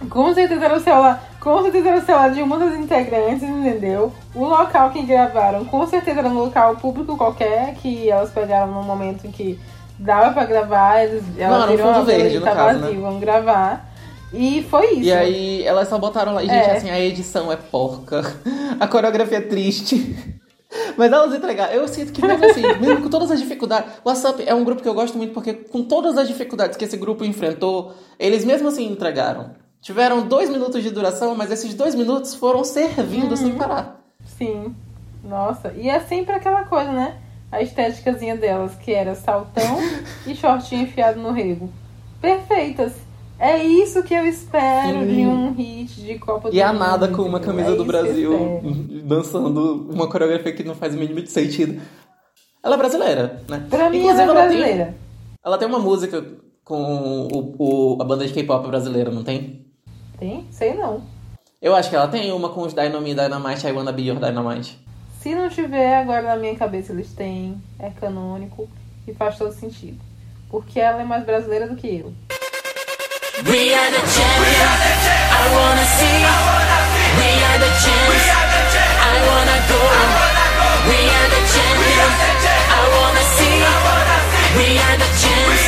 Com 0.08 0.32
certeza 0.32 0.64
era 0.64 0.76
o 0.76 0.80
celular. 0.80 1.22
Com 1.40 1.62
certeza 1.62 1.88
era 1.88 1.98
o 1.98 2.04
celular 2.06 2.30
de 2.30 2.42
uma 2.42 2.58
das 2.58 2.74
integrantes, 2.74 3.42
entendeu? 3.42 4.12
O 4.34 4.44
local 4.44 4.90
que 4.90 5.02
gravaram, 5.02 5.64
com 5.64 5.86
certeza 5.86 6.20
era 6.20 6.28
um 6.28 6.34
local 6.38 6.76
público 6.76 7.16
qualquer, 7.16 7.74
que 7.74 8.08
elas 8.08 8.30
pegaram 8.30 8.72
num 8.72 8.82
momento 8.84 9.26
em 9.26 9.30
que 9.30 9.58
dava 9.98 10.32
pra 10.32 10.44
gravar, 10.44 11.02
eles, 11.02 11.22
elas 11.36 11.62
era 11.62 11.72
um 11.72 11.76
viram 11.76 11.86
fundo 11.86 11.98
"Ah, 11.98 12.04
beleza, 12.04 12.22
verde, 12.22 12.38
no 12.38 12.44
tá 12.44 12.54
caso, 12.54 12.80
vazio, 12.80 12.94
né?" 12.96 13.02
vamos 13.02 13.20
gravar. 13.20 13.93
E 14.34 14.62
foi 14.68 14.86
isso. 14.94 15.02
E 15.04 15.12
aí 15.12 15.62
elas 15.62 15.88
só 15.88 15.98
botaram 15.98 16.34
lá. 16.34 16.42
E, 16.42 16.46
gente, 16.46 16.56
É. 16.68 16.76
assim, 16.76 16.90
a 16.90 16.98
edição 17.00 17.50
é 17.52 17.56
porca. 17.56 18.22
A 18.80 18.86
coreografia 18.88 19.38
é 19.38 19.40
triste. 19.42 20.16
Mas 20.96 21.12
elas 21.12 21.32
entregaram. 21.34 21.72
Eu 21.72 21.86
sinto 21.86 22.12
que 22.12 22.20
mesmo 22.26 22.44
assim, 22.44 22.62
mesmo 22.80 23.02
com 23.02 23.08
todas 23.08 23.30
as 23.30 23.38
dificuldades. 23.40 23.92
O 24.04 24.08
WhatsApp 24.08 24.42
é 24.46 24.54
um 24.54 24.64
grupo 24.64 24.82
que 24.82 24.88
eu 24.88 24.94
gosto 24.94 25.16
muito 25.16 25.32
porque, 25.32 25.52
com 25.54 25.82
todas 25.84 26.18
as 26.18 26.26
dificuldades 26.26 26.76
que 26.76 26.84
esse 26.84 26.96
grupo 26.96 27.24
enfrentou, 27.24 27.94
eles 28.18 28.44
mesmo 28.44 28.68
assim 28.68 28.86
entregaram. 28.90 29.50
Tiveram 29.80 30.22
dois 30.26 30.48
minutos 30.50 30.82
de 30.82 30.90
duração, 30.90 31.34
mas 31.36 31.50
esses 31.52 31.74
dois 31.74 31.94
minutos 31.94 32.34
foram 32.34 32.64
servindo 32.64 33.30
Uhum. 33.30 33.36
sem 33.36 33.52
parar. 33.54 34.00
Sim. 34.38 34.74
Nossa. 35.22 35.72
E 35.76 35.88
é 35.88 36.00
sempre 36.00 36.34
aquela 36.34 36.64
coisa, 36.64 36.90
né? 36.90 37.18
A 37.52 37.62
estéticazinha 37.62 38.36
delas, 38.36 38.74
que 38.74 38.92
era 38.92 39.14
saltão 39.14 39.78
e 40.26 40.34
shortinho 40.34 40.82
enfiado 40.82 41.20
no 41.20 41.30
rego. 41.30 41.70
Perfeitas. 42.20 42.92
É 43.46 43.62
isso 43.62 44.02
que 44.02 44.14
eu 44.14 44.24
espero 44.24 45.00
Sim. 45.00 45.06
de 45.06 45.20
um 45.26 45.52
hit 45.52 46.00
de 46.00 46.18
Copa 46.18 46.48
do 46.50 46.56
E 46.56 46.62
a 46.62 46.72
nada 46.72 47.08
com 47.08 47.22
uma 47.22 47.38
camisa 47.38 47.72
É 47.72 47.76
do 47.76 47.84
Brasil 47.84 48.32
dançando 49.04 49.86
uma 49.92 50.08
coreografia 50.08 50.52
que 50.52 50.64
não 50.64 50.74
faz 50.74 50.94
o 50.94 50.98
mínimo 50.98 51.20
de 51.20 51.30
sentido. 51.30 51.78
Ela 52.62 52.76
é 52.76 52.78
brasileira, 52.78 53.42
né? 53.46 53.66
Pra 53.68 53.90
mim, 53.90 53.98
Inclusive, 53.98 54.22
ela 54.22 54.32
é 54.32 54.36
ela 54.40 54.48
tem- 54.48 54.56
brasileira. 54.58 54.94
Ela 55.44 55.58
tem 55.58 55.68
uma 55.68 55.78
música 55.78 56.24
com 56.64 57.28
o, 57.30 57.54
o- 57.98 57.98
a 58.02 58.04
banda 58.06 58.26
de 58.26 58.32
K-pop 58.32 58.66
brasileira, 58.66 59.10
não 59.10 59.22
tem? 59.22 59.66
Tem? 60.18 60.46
Sei 60.50 60.72
não. 60.72 61.02
Eu 61.60 61.74
acho 61.74 61.90
que 61.90 61.96
ela 61.96 62.08
tem 62.08 62.32
uma 62.32 62.48
com 62.48 62.62
os 62.62 62.72
Dynamite 62.72 63.14
Dynamite, 63.14 63.66
I 63.66 63.72
Wanna 63.72 63.92
Be 63.92 64.04
Your 64.08 64.18
Dynamite. 64.18 64.78
Se 65.20 65.34
não 65.34 65.50
tiver, 65.50 65.96
agora 65.98 66.22
na 66.22 66.36
minha 66.36 66.54
cabeça 66.56 66.92
eles 66.92 67.12
têm. 67.12 67.60
É 67.78 67.90
canônico 67.90 68.66
e 69.06 69.12
faz 69.12 69.36
todo 69.36 69.52
sentido. 69.52 69.98
Porque 70.48 70.80
ela 70.80 71.02
é 71.02 71.04
mais 71.04 71.26
brasileira 71.26 71.68
do 71.68 71.76
que 71.76 71.88
eu. 71.98 72.12
We 73.42 73.74
are 73.74 73.90
the 73.90 73.98
champions. 74.14 74.82
I 75.34 75.42
wanna 75.50 75.86
see. 75.98 76.22
We 77.18 77.30
are 77.42 77.58
the 77.58 77.70
champs. 77.82 78.26
I 78.30 79.14
wanna 79.26 79.58
go. 79.66 79.80
We 80.86 80.98
are 81.18 81.28
the 81.34 81.42
champions. 81.50 82.14
I 82.78 82.82
wanna 82.94 83.24
see. 83.34 83.58
We 84.54 84.78
are 84.78 84.96
the 85.02 85.10
champs. 85.18 85.64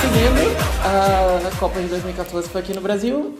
Seguindo, 0.00 0.42
a 0.82 1.50
Copa 1.58 1.78
de 1.78 1.88
2014 1.88 2.48
foi 2.48 2.60
aqui 2.62 2.72
no 2.72 2.80
Brasil, 2.80 3.38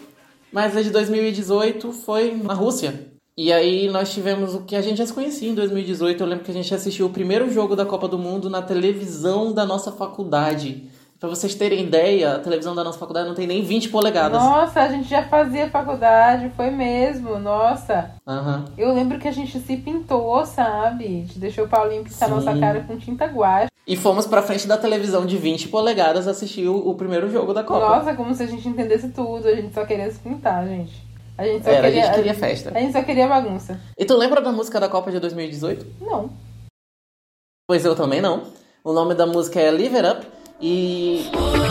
mas 0.53 0.77
a 0.77 0.83
de 0.83 0.91
2018 0.91 1.93
foi 1.93 2.35
na 2.35 2.55
Rússia. 2.55 3.11
E 3.37 3.53
aí 3.53 3.89
nós 3.89 4.13
tivemos 4.13 4.55
o 4.55 4.63
que 4.63 4.77
a 4.77 4.83
gente 4.83 4.99
já 4.99 5.07
se 5.07 5.13
conhecia 5.13 5.49
em 5.49 5.55
2018. 5.55 6.23
Eu 6.23 6.27
lembro 6.27 6.45
que 6.45 6.51
a 6.51 6.55
gente 6.55 6.75
assistiu 6.75 7.07
o 7.07 7.11
primeiro 7.11 7.51
jogo 7.51 7.75
da 7.75 7.87
Copa 7.87 8.07
do 8.07 8.19
Mundo 8.19 8.51
na 8.51 8.61
televisão 8.61 9.53
da 9.53 9.65
nossa 9.65 9.91
faculdade. 9.91 10.91
Pra 11.21 11.29
vocês 11.29 11.55
terem 11.55 11.85
ideia, 11.85 12.37
a 12.37 12.39
televisão 12.39 12.75
da 12.75 12.83
nossa 12.83 12.99
faculdade 12.99 13.29
não 13.29 13.35
tem 13.35 13.47
nem 13.47 13.63
20 13.63 13.91
polegadas. 13.91 14.43
Nossa, 14.43 14.81
a 14.81 14.89
gente 14.89 15.07
já 15.07 15.23
fazia 15.29 15.69
faculdade, 15.69 16.51
foi 16.57 16.71
mesmo. 16.71 17.39
Nossa. 17.39 18.13
Aham. 18.27 18.65
Eu 18.79 18.91
lembro 18.95 19.19
que 19.19 19.29
a 19.29 19.33
gente 19.33 19.61
se 19.61 19.77
pintou, 19.77 20.47
sabe? 20.47 21.05
A 21.05 21.09
gente 21.09 21.39
deixou 21.39 21.67
o 21.67 21.69
Paulinho 21.69 22.05
pintar 22.05 22.27
Sim. 22.27 22.35
nossa 22.35 22.59
cara 22.59 22.81
com 22.85 22.97
tinta 22.97 23.27
guache. 23.27 23.69
E 23.87 23.97
fomos 23.99 24.27
pra 24.27 24.41
frente 24.41 24.67
da 24.67 24.79
televisão 24.79 25.27
de 25.27 25.37
20 25.37 25.69
polegadas 25.69 26.27
assistir 26.27 26.67
o, 26.67 26.89
o 26.89 26.95
primeiro 26.95 27.31
jogo 27.31 27.53
da 27.53 27.63
Copa. 27.63 27.81
Nossa, 27.87 28.15
como 28.15 28.35
se 28.35 28.43
a 28.43 28.47
gente 28.47 28.67
entendesse 28.67 29.11
tudo. 29.11 29.47
A 29.47 29.55
gente 29.55 29.75
só 29.75 29.85
queria 29.85 30.11
se 30.11 30.19
pintar, 30.21 30.67
gente. 30.67 31.07
A 31.37 31.45
gente 31.45 31.65
só 31.65 31.71
Era, 31.71 31.89
a 31.89 31.91
queria. 31.91 32.07
gente 32.07 32.15
queria 32.15 32.35
festa. 32.35 32.71
A 32.75 32.81
gente 32.81 32.93
só 32.93 33.03
queria 33.03 33.29
bagunça. 33.29 33.79
E 33.99 34.07
tu 34.07 34.17
lembra 34.17 34.41
da 34.41 34.53
música 34.53 34.81
da 34.81 34.89
Copa 34.89 35.11
de 35.13 35.21
2018? 35.21 35.87
Não. 36.01 36.31
Pois 37.69 37.85
eu 37.85 37.95
também 37.95 38.23
não. 38.23 38.45
O 38.83 38.95
nome 38.95 39.15
da 39.15 39.27
música 39.27 39.61
é 39.61 39.71
Live 39.71 39.95
It 39.99 40.09
Up 40.09 40.40
e. 40.63 41.70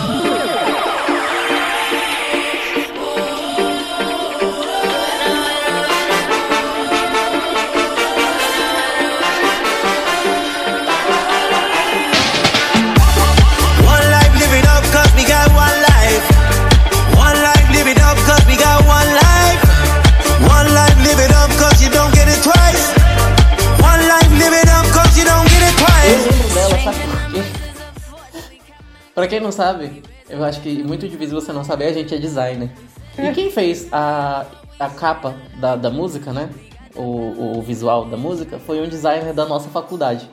pra 29.20 29.28
quem 29.28 29.42
não 29.42 29.52
sabe, 29.52 30.02
eu 30.30 30.42
acho 30.46 30.62
que 30.62 30.82
muito 30.82 31.08
difícil 31.08 31.40
você 31.40 31.52
não 31.52 31.64
saber, 31.64 31.88
a 31.88 31.94
gente 31.94 32.16
é 32.16 32.18
designer. 32.18 32.70
E 33.18 33.32
quem 33.34 33.52
fez 33.52 33.88
a, 33.92 34.46
a 34.80 34.90
capa 34.90 35.36
da, 35.60 35.76
da 35.76 35.90
música, 35.90 36.32
né? 36.32 36.50
O, 36.96 37.58
o 37.58 37.62
visual 37.62 38.06
da 38.06 38.16
música 38.16 38.58
foi 38.60 38.82
um 38.82 38.88
designer 38.88 39.34
da 39.34 39.46
nossa 39.46 39.68
faculdade. 39.70 40.30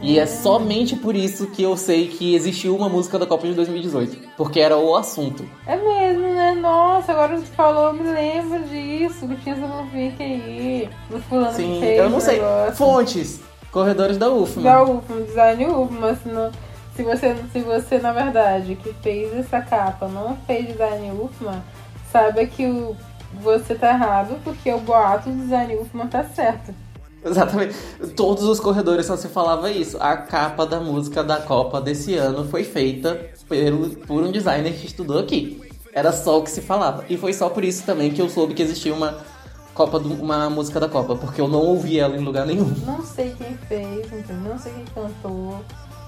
E 0.00 0.18
é 0.18 0.26
somente 0.26 0.96
por 0.96 1.14
isso 1.14 1.46
que 1.48 1.62
eu 1.62 1.76
sei 1.76 2.08
que 2.08 2.34
existiu 2.34 2.74
uma 2.74 2.88
música 2.88 3.18
da 3.18 3.26
Copa 3.26 3.46
de 3.46 3.54
2018. 3.54 4.28
Porque 4.36 4.60
era 4.60 4.76
o 4.76 4.96
assunto. 4.96 5.44
É 5.66 5.76
mesmo, 5.76 6.22
né? 6.34 6.54
Nossa, 6.54 7.12
agora 7.12 7.36
que 7.36 7.42
tu 7.42 7.56
falou, 7.56 7.86
eu 7.86 7.92
me 7.94 8.10
lembro 8.10 8.62
disso. 8.64 9.26
Que 9.26 9.36
tinha 9.36 9.54
essa 9.56 9.66
fanfic 9.66 10.22
aí. 10.22 10.88
Do 11.10 11.20
fulano 11.22 11.48
que 11.50 11.54
Sim, 11.56 11.80
fez 11.80 11.98
eu 11.98 12.10
não 12.10 12.20
sei. 12.20 12.36
negócio. 12.36 12.76
Fontes. 12.76 13.40
Corredores 13.72 14.16
da 14.16 14.30
UFMA. 14.30 14.62
Da 14.62 14.82
UFMA, 14.84 15.20
design 15.22 15.66
UFMA, 15.66 16.18
não, 16.26 16.50
se, 16.98 17.04
você, 17.04 17.36
se 17.52 17.60
você, 17.60 17.98
na 17.98 18.12
verdade, 18.12 18.74
que 18.74 18.92
fez 18.94 19.32
essa 19.32 19.60
capa 19.60 20.08
não 20.08 20.36
fez 20.48 20.66
design 20.66 21.12
UFMA, 21.12 21.62
saiba 22.10 22.44
que 22.44 22.66
o, 22.66 22.96
você 23.40 23.76
tá 23.76 23.90
errado, 23.90 24.36
porque 24.42 24.72
o 24.72 24.80
boato 24.80 25.30
do 25.30 25.36
design 25.42 25.76
UFMA 25.76 26.06
tá 26.06 26.24
certo. 26.24 26.74
Exatamente. 27.24 27.76
Todos 28.16 28.42
os 28.42 28.58
corredores 28.58 29.06
só 29.06 29.16
se 29.16 29.28
falava 29.28 29.70
isso. 29.70 29.96
A 30.00 30.16
capa 30.16 30.66
da 30.66 30.80
música 30.80 31.22
da 31.22 31.36
Copa 31.40 31.80
desse 31.80 32.14
ano 32.16 32.44
foi 32.48 32.64
feita 32.64 33.16
pelo, 33.48 33.90
por 33.90 34.24
um 34.24 34.32
designer 34.32 34.72
que 34.74 34.86
estudou 34.86 35.20
aqui. 35.20 35.62
Era 35.92 36.10
só 36.10 36.38
o 36.38 36.42
que 36.42 36.50
se 36.50 36.60
falava. 36.60 37.04
E 37.08 37.16
foi 37.16 37.32
só 37.32 37.48
por 37.48 37.62
isso 37.64 37.84
também 37.86 38.10
que 38.10 38.20
eu 38.20 38.28
soube 38.28 38.54
que 38.54 38.62
existia 38.62 38.92
uma 38.92 39.18
Copa 39.72 40.00
do- 40.00 40.14
uma 40.20 40.50
música 40.50 40.80
da 40.80 40.88
Copa, 40.88 41.14
porque 41.14 41.40
eu 41.40 41.46
não 41.46 41.60
ouvi 41.60 42.00
ela 42.00 42.16
em 42.16 42.24
lugar 42.24 42.44
nenhum. 42.44 42.72
Não 42.84 43.00
sei 43.00 43.32
quem 43.38 43.56
fez? 43.68 44.08
Não 44.44 44.58
sei 44.58 44.72
quem 44.72 44.84
cantou, 44.92 45.60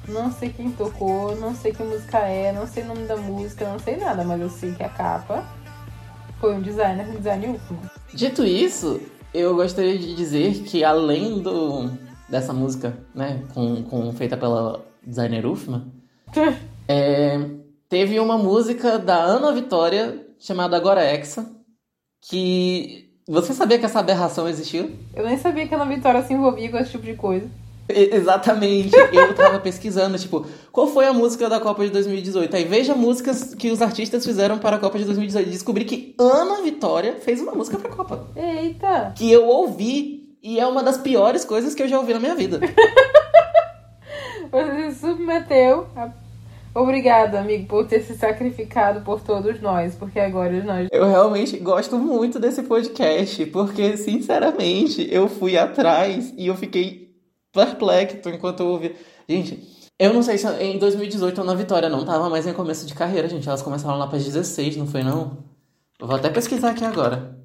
não 0.09 0.31
sei 0.33 0.51
quem 0.51 0.71
tocou, 0.73 1.37
não 1.37 1.55
sei 1.55 1.73
que 1.73 1.83
música 1.83 2.19
é, 2.19 2.53
não 2.53 2.67
sei 2.67 2.83
o 2.83 2.87
nome 2.87 3.07
da 3.07 3.17
música, 3.17 3.69
não 3.71 3.79
sei 3.79 3.97
nada, 3.97 4.25
mas 4.25 4.41
eu 4.41 4.51
sei 4.51 4.73
que 4.73 4.83
a 4.83 4.89
capa 4.89 5.45
foi 6.41 6.55
um 6.55 6.61
designer, 6.61 7.09
um 7.09 7.17
design 7.17 7.49
UFMA. 7.49 7.79
Dito 8.13 8.45
isso, 8.45 9.01
eu 9.33 9.55
gostaria 9.55 9.99
de 9.99 10.15
dizer 10.15 10.63
que 10.65 10.83
além 10.85 11.41
do 11.41 11.91
dessa 12.29 12.53
música, 12.53 12.97
né, 13.15 13.43
com, 13.53 13.83
com- 13.83 14.13
feita 14.13 14.37
pela 14.37 14.85
designer 15.05 15.45
Ufma, 15.47 15.87
é, 16.89 17.39
teve 17.89 18.19
uma 18.21 18.39
música 18.39 18.99
da 18.99 19.17
Ana 19.17 19.53
Vitória 19.53 20.27
chamada 20.39 20.77
Agora 20.77 21.05
Exa, 21.13 21.51
que 22.23 23.11
você 23.29 23.53
sabia 23.53 23.79
que 23.79 23.85
essa 23.87 24.01
aberração 24.01 24.49
existiu? 24.49 24.91
Eu 25.15 25.25
nem 25.27 25.37
sabia 25.39 25.67
que 25.67 25.75
a 25.75 25.81
Ana 25.81 25.93
Vitória 25.95 26.23
se 26.23 26.33
envolvia 26.33 26.71
com 26.71 26.79
esse 26.79 26.93
tipo 26.93 27.05
de 27.05 27.15
coisa. 27.15 27.49
Exatamente. 27.95 28.95
Eu 29.13 29.35
tava 29.35 29.59
pesquisando, 29.61 30.19
tipo, 30.19 30.47
qual 30.73 30.87
foi 30.87 31.07
a 31.07 31.13
música 31.13 31.49
da 31.49 31.61
Copa 31.61 31.85
de 31.85 31.91
2018? 31.91 32.55
Aí 32.57 32.65
veja 32.65 32.95
músicas 32.95 33.55
que 33.55 33.71
os 33.71 33.83
artistas 33.83 34.25
fizeram 34.25 34.59
para 34.59 34.77
a 34.77 34.79
Copa 34.79 34.99
de 34.99 35.05
2018. 35.05 35.49
E 35.49 35.53
Descobri 35.53 35.85
que 35.85 36.15
Ana 36.19 36.63
Vitória 36.63 37.17
fez 37.21 37.41
uma 37.41 37.53
música 37.53 37.79
pra 37.79 37.91
Copa. 37.91 38.29
Eita! 38.37 39.13
Que 39.17 39.31
eu 39.31 39.47
ouvi 39.47 40.37
e 40.43 40.59
é 40.59 40.67
uma 40.67 40.83
das 40.83 40.97
piores 40.97 41.45
coisas 41.45 41.75
que 41.75 41.83
eu 41.83 41.89
já 41.89 41.99
ouvi 41.99 42.15
na 42.15 42.21
minha 42.21 42.35
vida. 42.35 42.61
Você 44.51 44.91
se 44.91 45.01
submeteu 45.01 45.87
a, 45.95 46.11
Obrigada, 46.75 47.41
amigo, 47.41 47.67
por 47.67 47.87
ter 47.87 48.01
se 48.01 48.15
sacrificado 48.15 49.01
por 49.01 49.21
todos 49.21 49.61
nós, 49.61 49.97
porque 49.97 50.21
agora 50.21 50.63
nós. 50.63 50.89
Eu 50.93 51.09
realmente 51.09 51.57
gosto 51.59 51.99
muito 51.99 52.39
desse 52.39 52.63
podcast, 52.63 53.45
porque, 53.47 53.97
sinceramente, 53.97 55.07
eu 55.11 55.29
fui 55.29 55.59
atrás 55.59 56.33
e 56.37 56.47
eu 56.47 56.55
fiquei 56.55 57.10
perplexo 57.53 58.29
enquanto 58.29 58.61
eu 58.61 58.67
ouvi. 58.69 58.95
Gente, 59.29 59.67
eu 59.99 60.13
não 60.15 60.23
sei 60.23 60.39
se 60.39 60.47
em 60.63 60.79
2018 60.79 61.41
a 61.41 61.45
Ana 61.45 61.55
Vitória 61.55 61.89
não 61.89 62.05
tava 62.05 62.29
mais 62.31 62.47
em 62.47 62.55
começo 62.55 62.87
de 62.87 62.95
carreira, 62.95 63.29
gente. 63.29 63.47
Elas 63.49 63.63
começaram 63.63 63.99
lá 63.99 64.07
para 64.07 64.19
16, 64.19 64.77
não 64.77 64.87
foi 64.87 65.03
não? 65.03 65.39
Eu 65.99 66.07
vou 66.07 66.17
até 66.17 66.31
pesquisar 66.31 66.71
aqui 66.71 66.85
agora. 66.85 67.39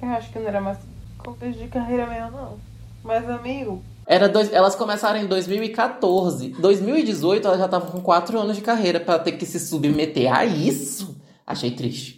Eu 0.00 0.08
acho 0.10 0.30
que 0.30 0.38
não 0.38 0.46
era 0.46 0.60
mais 0.60 0.78
começo 1.18 1.58
de 1.58 1.68
carreira 1.68 2.06
mesmo, 2.06 2.30
não. 2.30 2.58
Mas, 3.02 3.28
amigo, 3.28 3.82
Era 4.06 4.28
dois, 4.28 4.52
elas 4.52 4.76
começaram 4.76 5.18
em 5.18 5.26
2014. 5.26 6.50
2018 6.58 7.46
elas 7.46 7.58
já 7.58 7.64
estavam 7.64 7.90
com 7.90 8.00
4 8.00 8.38
anos 8.38 8.56
de 8.56 8.62
carreira 8.62 9.00
pra 9.00 9.18
ter 9.18 9.32
que 9.32 9.44
se 9.46 9.58
submeter 9.58 10.32
a 10.32 10.44
isso. 10.44 11.16
Achei 11.44 11.72
triste. 11.72 12.15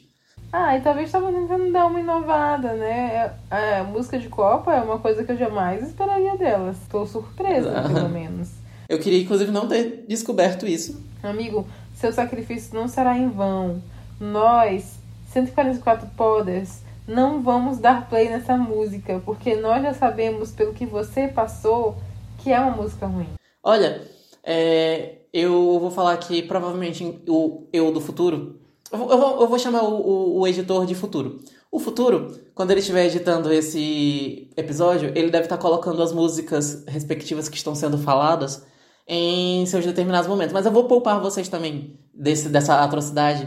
Ah, 0.52 0.76
e 0.76 0.80
talvez 0.80 1.11
tava 1.11 1.30
tentando 1.30 1.70
dar 1.70 1.87
uma 1.87 2.00
inovada, 2.00 2.72
né? 2.72 3.34
É, 3.50 3.80
A 3.80 3.84
música 3.84 4.18
de 4.18 4.28
Copa 4.28 4.74
é 4.74 4.80
uma 4.80 4.98
coisa 4.98 5.22
que 5.22 5.32
eu 5.32 5.37
jamais 5.37 5.87
esperaria 5.87 6.37
delas. 6.37 6.78
Tô 6.90 7.04
surpresa, 7.06 7.72
Ah. 7.80 7.82
pelo 7.92 8.08
menos. 8.08 8.50
Eu 8.88 8.98
queria, 8.98 9.22
inclusive, 9.22 9.50
não 9.50 9.68
ter 9.68 10.04
descoberto 10.08 10.66
isso. 10.66 11.02
Amigo, 11.22 11.66
seu 11.94 12.12
sacrifício 12.12 12.74
não 12.74 12.88
será 12.88 13.16
em 13.18 13.28
vão. 13.28 13.82
Nós, 14.18 14.98
144 15.26 16.08
Podders, 16.16 16.80
não 17.06 17.42
vamos 17.42 17.78
dar 17.78 18.08
play 18.08 18.30
nessa 18.30 18.56
música, 18.56 19.20
porque 19.26 19.54
nós 19.56 19.82
já 19.82 19.92
sabemos, 19.92 20.50
pelo 20.52 20.72
que 20.72 20.87
você 20.87 21.28
passou, 21.28 21.96
que 22.38 22.50
é 22.50 22.58
uma 22.58 22.70
música 22.74 23.06
ruim. 23.06 23.28
Olha, 23.62 24.00
é, 24.42 25.16
eu 25.32 25.78
vou 25.78 25.90
falar 25.90 26.14
aqui, 26.14 26.42
provavelmente, 26.42 27.04
o 27.28 27.66
eu 27.70 27.92
do 27.92 28.00
futuro. 28.00 28.58
Eu 28.90 28.98
vou, 28.98 29.40
eu 29.42 29.48
vou, 29.48 29.59
chamar 29.59 29.83
o, 29.83 29.94
o- 30.01 30.40
o 30.40 30.46
editor 30.46 30.87
de 30.87 30.94
futuro. 30.94 31.38
O 31.70 31.79
futuro, 31.79 32.35
quando 32.55 32.70
ele 32.70 32.81
estiver 32.81 33.05
editando 33.07 33.53
esse 33.53 34.48
episódio, 34.57 35.12
ele 35.14 35.31
deve 35.31 35.44
estar 35.44 35.59
colocando 35.59 36.03
as 36.03 36.12
músicas 36.12 36.85
respectivas 36.88 37.48
que 37.48 37.57
estão 37.57 37.74
sendo 37.74 37.98
faladas 37.98 38.64
em 39.07 39.66
seus 39.66 39.85
determinados 39.85 40.29
momentos. 40.29 40.53
Mas 40.55 40.64
eu 40.64 40.72
vou 40.72 40.85
poupar 40.85 41.20
vocês 41.20 41.48
também 41.48 41.98
desse, 42.14 42.48
dessa 42.48 42.83
atrocidade, 42.83 43.46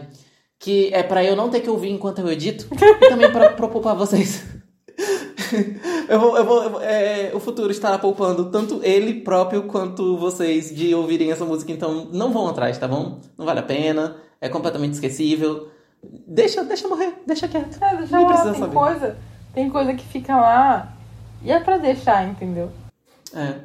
que 0.59 0.93
é 0.93 1.01
pra 1.01 1.23
eu 1.23 1.35
não 1.35 1.49
ter 1.49 1.61
que 1.61 1.69
ouvir 1.69 1.89
enquanto 1.89 2.19
eu 2.19 2.31
edito, 2.31 2.67
e 2.71 3.09
também 3.09 3.31
pra 3.31 3.67
poupar 3.67 3.95
vocês. 3.95 4.43
Eu 6.07 6.19
vou, 6.19 6.37
eu 6.37 6.45
vou, 6.45 6.81
é, 6.81 7.31
o 7.33 7.39
futuro 7.39 7.71
estará 7.71 7.97
poupando 7.97 8.49
tanto 8.51 8.81
ele 8.83 9.21
próprio 9.21 9.63
quanto 9.63 10.17
vocês 10.17 10.73
de 10.75 10.93
ouvirem 10.93 11.31
essa 11.31 11.45
música, 11.45 11.71
então 11.71 12.07
não 12.11 12.33
vão 12.33 12.47
atrás, 12.49 12.77
tá 12.77 12.87
bom? 12.87 13.19
Não 13.37 13.45
vale 13.45 13.59
a 13.59 13.63
pena, 13.63 14.17
é 14.41 14.49
completamente 14.49 14.93
esquecível. 14.93 15.69
Deixa, 16.27 16.63
deixa 16.63 16.87
morrer, 16.87 17.13
deixa 17.25 17.47
quieto. 17.47 17.77
É, 17.81 17.95
deixa 17.95 18.15
Nem 18.15 18.25
lá, 18.25 18.31
precisa 18.31 18.51
tem 18.51 18.59
saber. 18.61 18.73
coisa, 18.73 19.17
tem 19.53 19.69
coisa 19.69 19.93
que 19.93 20.05
fica 20.05 20.35
lá 20.35 20.93
e 21.43 21.51
é 21.51 21.59
pra 21.59 21.77
deixar, 21.77 22.27
entendeu? 22.27 22.69
É. 23.33 23.55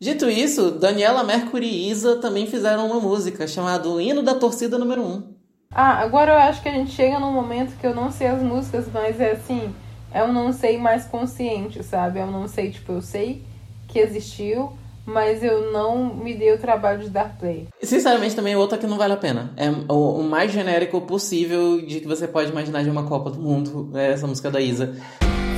Dito 0.00 0.28
isso, 0.28 0.70
Daniela 0.72 1.22
Mercury 1.22 1.66
e 1.66 1.90
Isa 1.90 2.16
também 2.16 2.46
fizeram 2.46 2.86
uma 2.86 3.00
música 3.00 3.46
chamada 3.46 3.88
Hino 4.02 4.22
da 4.22 4.34
Torcida 4.34 4.78
Número 4.78 5.02
1. 5.02 5.22
Ah, 5.70 6.00
agora 6.00 6.32
eu 6.32 6.38
acho 6.38 6.62
que 6.62 6.68
a 6.68 6.72
gente 6.72 6.90
chega 6.90 7.18
num 7.18 7.32
momento 7.32 7.78
que 7.78 7.86
eu 7.86 7.94
não 7.94 8.10
sei 8.10 8.26
as 8.26 8.42
músicas, 8.42 8.86
mas 8.92 9.20
é 9.20 9.32
assim, 9.32 9.72
é 10.12 10.22
um 10.22 10.32
não 10.32 10.52
sei 10.52 10.78
mais 10.78 11.04
consciente, 11.04 11.82
sabe? 11.82 12.18
É 12.18 12.24
um 12.24 12.30
não 12.30 12.48
sei, 12.48 12.70
tipo, 12.70 12.92
eu 12.92 13.02
sei 13.02 13.42
que 13.88 13.98
existiu, 13.98 14.72
mas 15.04 15.42
eu 15.42 15.72
não 15.72 16.14
me 16.14 16.34
dei 16.34 16.52
o 16.52 16.58
trabalho 16.58 17.00
de 17.00 17.10
dar 17.10 17.36
play. 17.38 17.68
Sinceramente, 17.82 18.34
também 18.34 18.56
outra 18.56 18.78
que 18.78 18.86
não 18.86 18.96
vale 18.96 19.12
a 19.12 19.16
pena. 19.16 19.52
É 19.56 19.70
o, 19.88 20.20
o 20.20 20.22
mais 20.22 20.52
genérico 20.52 21.00
possível 21.02 21.80
de 21.84 22.00
que 22.00 22.06
você 22.06 22.26
pode 22.26 22.50
imaginar 22.50 22.82
de 22.82 22.90
uma 22.90 23.04
Copa 23.04 23.30
do 23.30 23.40
Mundo. 23.40 23.90
É 23.94 24.12
essa 24.12 24.26
música 24.26 24.50
da 24.50 24.60
Isa. 24.60 24.96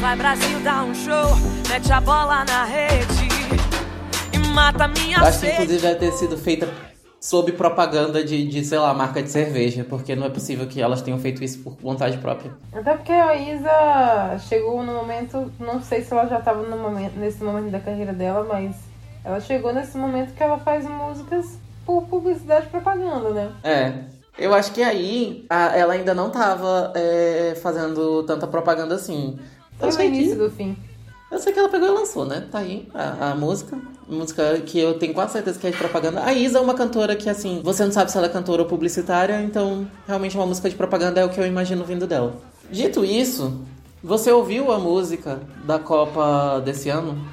Vai 0.01 0.17
Brasil, 0.17 0.61
dá 0.61 0.85
um 0.85 0.95
show, 0.95 1.37
mete 1.69 1.93
a 1.93 2.01
bola 2.01 2.45
na 2.45 2.64
rede 2.64 3.29
e 4.33 4.38
mata 4.49 4.88
minha 4.88 5.19
Eu 5.19 5.25
acho 5.25 5.40
que 5.40 5.47
inclusive 5.47 5.81
deve 5.81 5.95
ter 5.97 6.12
sido 6.12 6.37
feita 6.37 6.69
sob 7.24 7.52
propaganda 7.52 8.22
de, 8.22 8.46
de, 8.46 8.62
sei 8.62 8.78
lá, 8.78 8.92
marca 8.92 9.22
de 9.22 9.30
cerveja, 9.30 9.82
porque 9.88 10.14
não 10.14 10.26
é 10.26 10.28
possível 10.28 10.66
que 10.66 10.78
elas 10.82 11.00
tenham 11.00 11.18
feito 11.18 11.42
isso 11.42 11.60
por 11.60 11.74
vontade 11.80 12.18
própria. 12.18 12.52
Até 12.70 12.94
porque 12.94 13.12
a 13.12 13.34
Isa 13.34 14.38
chegou 14.46 14.82
no 14.82 14.92
momento, 14.92 15.50
não 15.58 15.80
sei 15.80 16.02
se 16.02 16.12
ela 16.12 16.26
já 16.26 16.38
estava 16.38 16.62
no 16.62 16.76
momento, 16.76 17.16
nesse 17.16 17.42
momento 17.42 17.70
da 17.70 17.80
carreira 17.80 18.12
dela, 18.12 18.44
mas 18.46 18.76
ela 19.24 19.40
chegou 19.40 19.72
nesse 19.72 19.96
momento 19.96 20.34
que 20.34 20.42
ela 20.42 20.58
faz 20.58 20.84
músicas 20.87 21.58
por 21.87 22.02
publicidade 22.02 22.66
e 22.66 22.68
propaganda, 22.68 23.30
né? 23.30 23.52
É. 23.64 23.92
Eu 24.37 24.52
acho 24.52 24.72
que 24.72 24.82
aí 24.82 25.46
a- 25.48 25.74
ela 25.74 25.94
ainda 25.94 26.12
não 26.12 26.28
tava 26.28 26.92
é, 26.94 27.54
fazendo 27.62 28.22
tanta 28.24 28.46
propaganda 28.46 28.96
assim. 28.96 29.38
Foi 29.78 29.88
o 29.88 29.92
sei, 29.92 30.08
início 30.08 30.32
que, 30.32 30.42
do 30.42 30.50
fim. 30.50 30.76
Eu 31.35 31.40
sei 31.40 31.53
que 31.53 31.59
ela 31.59 31.68
pegou 31.68 31.88
e 31.88 31.90
lançou, 31.90 32.25
né? 32.25 32.47
Tá 32.51 32.61
aí 32.61 32.88
a, 32.94 33.33
a 33.33 33.35
música. 33.35 33.77
Música 34.09 34.61
que 34.61 34.79
eu 34.79 34.99
tenho 34.99 35.12
quase 35.12 35.33
certeza 35.33 35.59
que 35.59 35.66
é 35.66 35.70
de 35.70 35.77
propaganda. 35.77 36.25
A 36.25 36.33
Isa 36.33 36.59
é 36.59 36.61
uma 36.61 36.75
cantora 36.75 37.16
que, 37.16 37.29
assim, 37.29 37.61
você 37.64 37.85
não 37.85 37.90
sabe 37.90 38.11
se 38.12 38.16
ela 38.16 38.27
é 38.27 38.31
cantora 38.31 38.62
ou 38.62 38.68
publicitária, 38.68 39.42
então 39.42 39.87
realmente 40.07 40.37
uma 40.37 40.47
música 40.47 40.70
de 40.70 40.77
propaganda 40.77 41.20
é 41.20 41.25
o 41.25 41.29
que 41.29 41.40
eu 41.40 41.47
imagino 41.47 41.85
vindo 41.85 42.07
dela. 42.07 42.35
Dito 42.70 43.05
isso, 43.05 43.64
você 44.03 44.31
ouviu 44.31 44.70
a 44.70 44.79
música 44.79 45.40
da 45.64 45.79
Copa 45.79 46.61
desse 46.64 46.88
ano? 46.88 47.27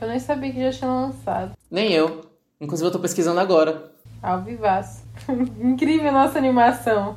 Eu 0.00 0.06
nem 0.06 0.20
sabia 0.20 0.52
que 0.52 0.60
já 0.60 0.70
tinha 0.70 0.90
lançado. 0.90 1.52
Nem 1.68 1.92
eu. 1.92 2.20
Inclusive 2.60 2.88
eu 2.88 2.92
tô 2.92 3.00
pesquisando 3.00 3.40
agora. 3.40 3.90
Ao 4.22 4.42
vivaço. 4.42 5.02
Incrível 5.60 6.12
nossa 6.12 6.38
animação. 6.38 7.16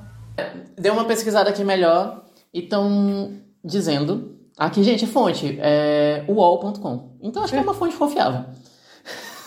Dei 0.78 0.92
uma 0.92 1.06
pesquisada 1.06 1.50
aqui 1.50 1.64
melhor 1.64 2.24
e 2.52 2.62
estão 2.62 3.34
dizendo. 3.64 4.39
Aqui, 4.60 4.84
gente, 4.84 5.08
fonte 5.08 5.58
é 5.62 6.26
uol.com. 6.28 7.16
Então 7.22 7.42
acho 7.42 7.54
que 7.54 7.58
é 7.58 7.62
uma 7.62 7.74
fonte 7.74 7.96
confiável. 7.96 8.44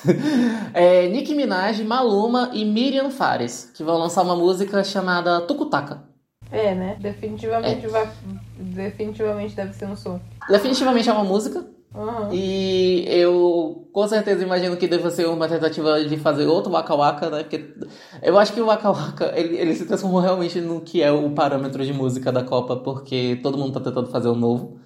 é, 0.73 1.07
Nicki 1.09 1.35
Minaj, 1.35 1.85
Maluma 1.85 2.49
e 2.55 2.65
Miriam 2.65 3.11
Fares, 3.11 3.71
que 3.75 3.85
vão 3.85 3.99
lançar 3.99 4.23
uma 4.23 4.35
música 4.35 4.83
chamada 4.83 5.43
Tucutaca. 5.43 6.03
É, 6.51 6.75
né? 6.75 6.97
Definitivamente 6.99 7.87
vai. 7.89 8.09
Definitivamente 8.57 9.55
deve 9.55 9.75
ser 9.75 9.85
um 9.85 9.95
som. 9.95 10.19
Definitivamente 10.49 11.11
é 11.11 11.13
uma 11.13 11.25
música. 11.25 11.63
Aham. 11.95 12.31
E 12.33 13.05
eu 13.07 13.87
com 13.93 14.09
certeza 14.09 14.43
imagino 14.43 14.79
que 14.79 14.89
deva 14.89 15.11
ser 15.11 15.27
uma 15.27 15.47
tentativa 15.47 16.03
de 16.03 16.17
fazer 16.17 16.47
outro 16.47 16.73
Waka 16.73 16.95
Waka, 16.95 17.29
né? 17.29 17.43
Porque 17.43 17.75
eu 18.23 18.39
acho 18.39 18.55
que 18.55 18.63
o 18.63 18.67
Waka 18.67 18.91
Waka 18.91 19.33
ele, 19.37 19.59
ele 19.59 19.75
se 19.75 19.85
transformou 19.85 20.21
realmente 20.21 20.59
no 20.59 20.81
que 20.81 21.03
é 21.03 21.13
o 21.13 21.31
parâmetro 21.33 21.85
de 21.85 21.93
música 21.93 22.33
da 22.33 22.43
Copa, 22.43 22.77
porque 22.77 23.39
todo 23.43 23.59
mundo 23.59 23.75
tá 23.75 23.81
tentando 23.81 24.11
fazer 24.11 24.29
o 24.29 24.35
novo. 24.35 24.81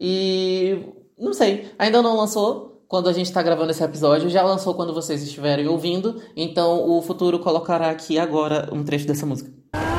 E 0.00 0.78
não 1.18 1.32
sei, 1.32 1.70
ainda 1.78 2.00
não 2.00 2.16
lançou 2.16 2.68
quando 2.88 3.08
a 3.08 3.12
gente 3.12 3.30
tá 3.30 3.42
gravando 3.42 3.70
esse 3.70 3.84
episódio, 3.84 4.30
já 4.30 4.42
lançou 4.42 4.74
quando 4.74 4.94
vocês 4.94 5.22
estiverem 5.22 5.68
ouvindo, 5.68 6.22
então 6.34 6.88
o 6.88 7.02
futuro 7.02 7.38
colocará 7.38 7.90
aqui 7.90 8.18
agora 8.18 8.68
um 8.72 8.82
trecho 8.82 9.06
dessa 9.06 9.26
música. 9.26 9.50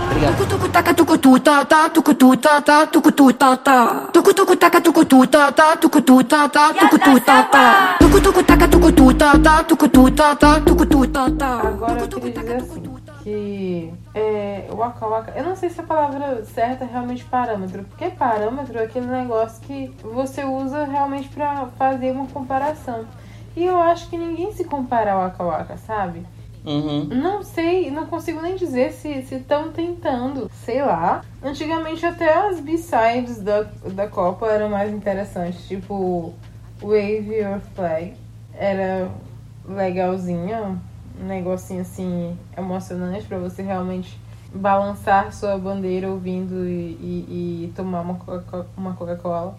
Obrigado. 0.09 0.38
Tá 0.38 0.45
tá 0.47 0.57
tá 0.57 0.83
tá 0.83 0.93
tá 0.93 0.93
tá 0.93 1.03
tá 1.03 1.89
tá 1.89 1.89
tá 1.89 1.89
tá 1.89 1.99
tá 1.99 2.25
tá 2.59 2.85
tá 2.85 2.88
tá 2.88 3.17
tá 3.35 3.57
tá 3.57 3.57
tá 3.57 4.09
tá 11.29 11.59
Agora 11.67 12.01
eu 12.01 12.07
queria 12.07 12.31
dizer 12.31 12.55
assim, 12.55 12.83
que 13.23 13.93
é, 14.13 14.67
Waka 14.71 15.05
Waka, 15.05 15.33
eu 15.35 15.43
não 15.43 15.55
sei 15.55 15.69
se 15.69 15.79
a 15.79 15.83
palavra 15.83 16.43
certa 16.45 16.83
é 16.83 16.87
realmente 16.87 17.23
parâmetro, 17.25 17.83
porque 17.83 18.09
parâmetro 18.09 18.79
é 18.79 18.83
aquele 18.83 19.07
negócio 19.07 19.61
que 19.61 19.93
você 20.01 20.43
usa 20.43 20.85
realmente 20.85 21.29
pra 21.29 21.67
fazer 21.77 22.11
uma 22.11 22.27
comparação. 22.27 23.05
E 23.55 23.65
eu 23.65 23.77
acho 23.77 24.09
que 24.09 24.17
ninguém 24.17 24.51
se 24.53 24.63
compara 24.63 25.13
ao 25.13 25.21
Waka 25.21 25.43
Waka, 25.43 25.77
sabe? 25.77 26.25
Uhum. 26.65 27.05
Não 27.05 27.41
sei, 27.41 27.89
não 27.89 28.05
consigo 28.05 28.41
nem 28.41 28.55
dizer 28.55 28.91
se 28.91 29.09
estão 29.09 29.71
tentando. 29.71 30.49
Sei 30.65 30.81
lá. 30.81 31.21
Antigamente 31.41 32.05
até 32.05 32.33
as 32.47 32.59
B-sides 32.59 33.41
da, 33.41 33.63
da 33.63 34.07
Copa 34.07 34.47
eram 34.47 34.69
mais 34.69 34.93
interessantes. 34.93 35.67
Tipo, 35.67 36.33
Wave 36.81 37.33
Your 37.33 37.59
Flag. 37.75 38.13
Era 38.53 39.09
legalzinha. 39.67 40.77
Um 41.21 41.25
negocinho 41.25 41.82
assim 41.82 42.38
emocionante 42.58 43.25
pra 43.25 43.38
você 43.39 43.62
realmente 43.62 44.17
balançar 44.53 45.32
sua 45.34 45.58
bandeira 45.58 46.10
ouvindo 46.10 46.65
e, 46.67 46.97
e- 47.01 47.63
e 47.65 47.73
tomar 47.75 48.01
uma 48.01 48.15
Coca- 48.15 48.65
uma 48.77 48.93
Coca-Cola. 48.93 49.55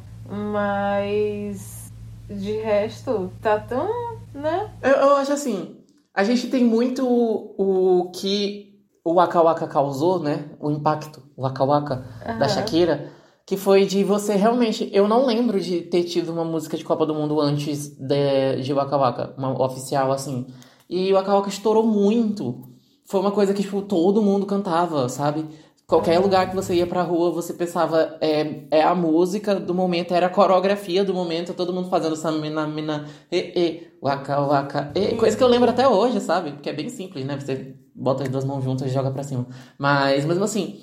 Mas 0.90 1.92
de 2.29 2.53
resto, 2.61 3.31
tá 3.42 3.59
tão, 3.59 3.88
né? 4.33 4.70
Eu, 4.83 4.90
eu 4.92 5.16
acho 5.16 5.33
assim, 5.33 5.77
a 6.14 6.23
gente 6.25 6.49
tem 6.49 6.64
muito 6.64 7.07
o, 7.07 8.01
o 8.07 8.11
que 8.11 8.70
o 9.05 9.14
Waka 9.14 9.42
Waka 9.42 9.66
causou, 9.66 10.20
né? 10.20 10.51
O 10.61 10.70
impacto, 10.70 11.23
o 11.37 11.42
Waka 11.42 11.64
Waka 11.64 11.96
da 12.25 12.33
Aham. 12.33 12.49
Shakira, 12.49 13.11
que 13.46 13.57
foi 13.57 13.85
de 13.87 14.05
você 14.05 14.35
realmente. 14.37 14.88
Eu 14.92 15.09
não 15.09 15.27
lembro 15.27 15.61
de 15.61 15.81
ter 15.83 16.05
tido 16.05 16.33
uma 16.33 16.44
música 16.44 16.77
de 16.77 16.85
Copa 16.85 17.05
do 17.05 17.14
Mundo 17.14 17.40
antes 17.40 17.88
de, 17.96 18.62
de 18.62 18.73
Waka 18.73 18.96
Waka, 18.96 19.35
uma 19.37 19.61
oficial 19.64 20.12
assim. 20.12 20.46
E 20.90 21.12
o 21.12 21.14
Waka 21.14 21.48
estourou 21.48 21.87
muito. 21.87 22.68
foi 23.07 23.20
uma 23.20 23.31
coisa 23.31 23.55
que, 23.55 23.62
tipo, 23.62 23.81
todo 23.83 24.20
mundo 24.20 24.44
cantava, 24.44 25.09
sabe? 25.09 25.46
Qualquer 25.87 26.18
lugar 26.18 26.48
que 26.50 26.55
você 26.55 26.74
ia 26.74 26.87
pra 26.87 27.03
rua, 27.03 27.31
você 27.31 27.53
pensava, 27.53 28.16
é, 28.20 28.64
é 28.70 28.83
a 28.83 28.94
música 28.94 29.55
do 29.55 29.74
momento, 29.74 30.14
era 30.14 30.26
a 30.26 30.31
coreografia 30.31 31.05
do 31.05 31.14
momento, 31.14 31.55
todo 31.55 31.72
mundo 31.72 31.88
fazendo 31.88 32.14
essa 32.14 32.31
mina, 32.31 32.66
mina, 32.66 33.07
e, 33.31 33.37
e, 33.37 33.88
waka, 34.00 34.40
waka, 34.40 34.92
e. 34.94 35.16
Coisa 35.16 35.37
que 35.37 35.42
eu 35.42 35.48
lembro 35.48 35.70
até 35.70 35.88
hoje, 35.88 36.20
sabe? 36.20 36.53
Porque 36.53 36.70
é 36.70 36.72
bem 36.72 36.88
simples, 36.88 37.24
né? 37.24 37.38
Você 37.38 37.74
bota 37.94 38.22
as 38.24 38.29
duas 38.29 38.44
mãos 38.44 38.62
juntas 38.62 38.88
e 38.88 38.94
joga 38.94 39.11
pra 39.11 39.22
cima. 39.22 39.46
Mas, 39.79 40.24
mesmo 40.24 40.44
assim, 40.44 40.81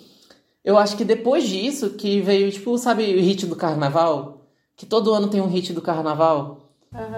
eu 0.63 0.77
acho 0.77 0.97
que 0.97 1.05
depois 1.05 1.47
disso 1.47 1.91
que 1.91 2.21
veio, 2.21 2.51
tipo, 2.51 2.77
sabe 2.77 3.03
o 3.03 3.21
hit 3.21 3.45
do 3.45 3.55
carnaval? 3.55 4.47
Que 4.75 4.85
todo 4.85 5.13
ano 5.13 5.29
tem 5.29 5.41
um 5.41 5.47
hit 5.47 5.71
do 5.73 5.81
carnaval. 5.81 6.67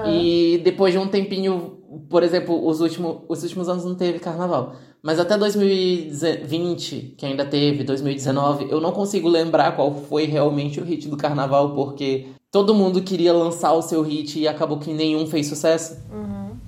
E 0.05 0.59
depois 0.63 0.93
de 0.93 0.99
um 0.99 1.07
tempinho, 1.07 1.78
por 2.09 2.23
exemplo, 2.23 2.67
os 2.67 2.81
últimos, 2.81 3.23
os 3.27 3.43
últimos 3.43 3.69
anos 3.69 3.85
não 3.85 3.95
teve 3.95 4.19
carnaval. 4.19 4.75
Mas 5.01 5.19
até 5.19 5.37
2020, 5.37 7.15
que 7.17 7.25
ainda 7.25 7.45
teve, 7.45 7.83
2019, 7.83 8.67
eu 8.69 8.81
não 8.81 8.91
consigo 8.91 9.29
lembrar 9.29 9.75
qual 9.75 9.93
foi 9.93 10.25
realmente 10.25 10.79
o 10.79 10.83
hit 10.83 11.07
do 11.07 11.17
carnaval, 11.17 11.73
porque 11.73 12.27
todo 12.51 12.75
mundo 12.75 13.01
queria 13.01 13.33
lançar 13.33 13.73
o 13.73 13.81
seu 13.81 14.01
hit 14.01 14.39
e 14.39 14.47
acabou 14.47 14.77
que 14.77 14.93
nenhum 14.93 15.25
fez 15.25 15.47
sucesso. 15.47 15.97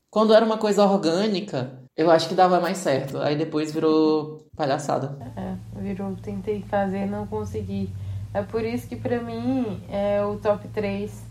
Quando 0.10 0.34
era 0.34 0.46
uma 0.46 0.58
coisa 0.58 0.84
orgânica, 0.86 1.72
eu 1.96 2.12
acho 2.12 2.28
que 2.28 2.36
dava 2.36 2.60
mais 2.60 2.78
certo. 2.78 3.18
Aí 3.20 3.36
depois 3.38 3.74
virou 3.74 4.46
palhaçada. 4.58 5.18
É, 5.38 5.56
virou, 5.80 6.14
tentei 6.22 6.62
fazer, 6.64 7.06
não 7.06 7.26
consegui. 7.26 7.90
É 8.34 8.42
por 8.42 8.64
isso 8.64 8.88
que 8.90 8.96
pra 8.98 9.22
mim 9.22 9.82
é 9.90 10.22
o 10.24 10.38
top 10.38 10.68
3 10.68 11.24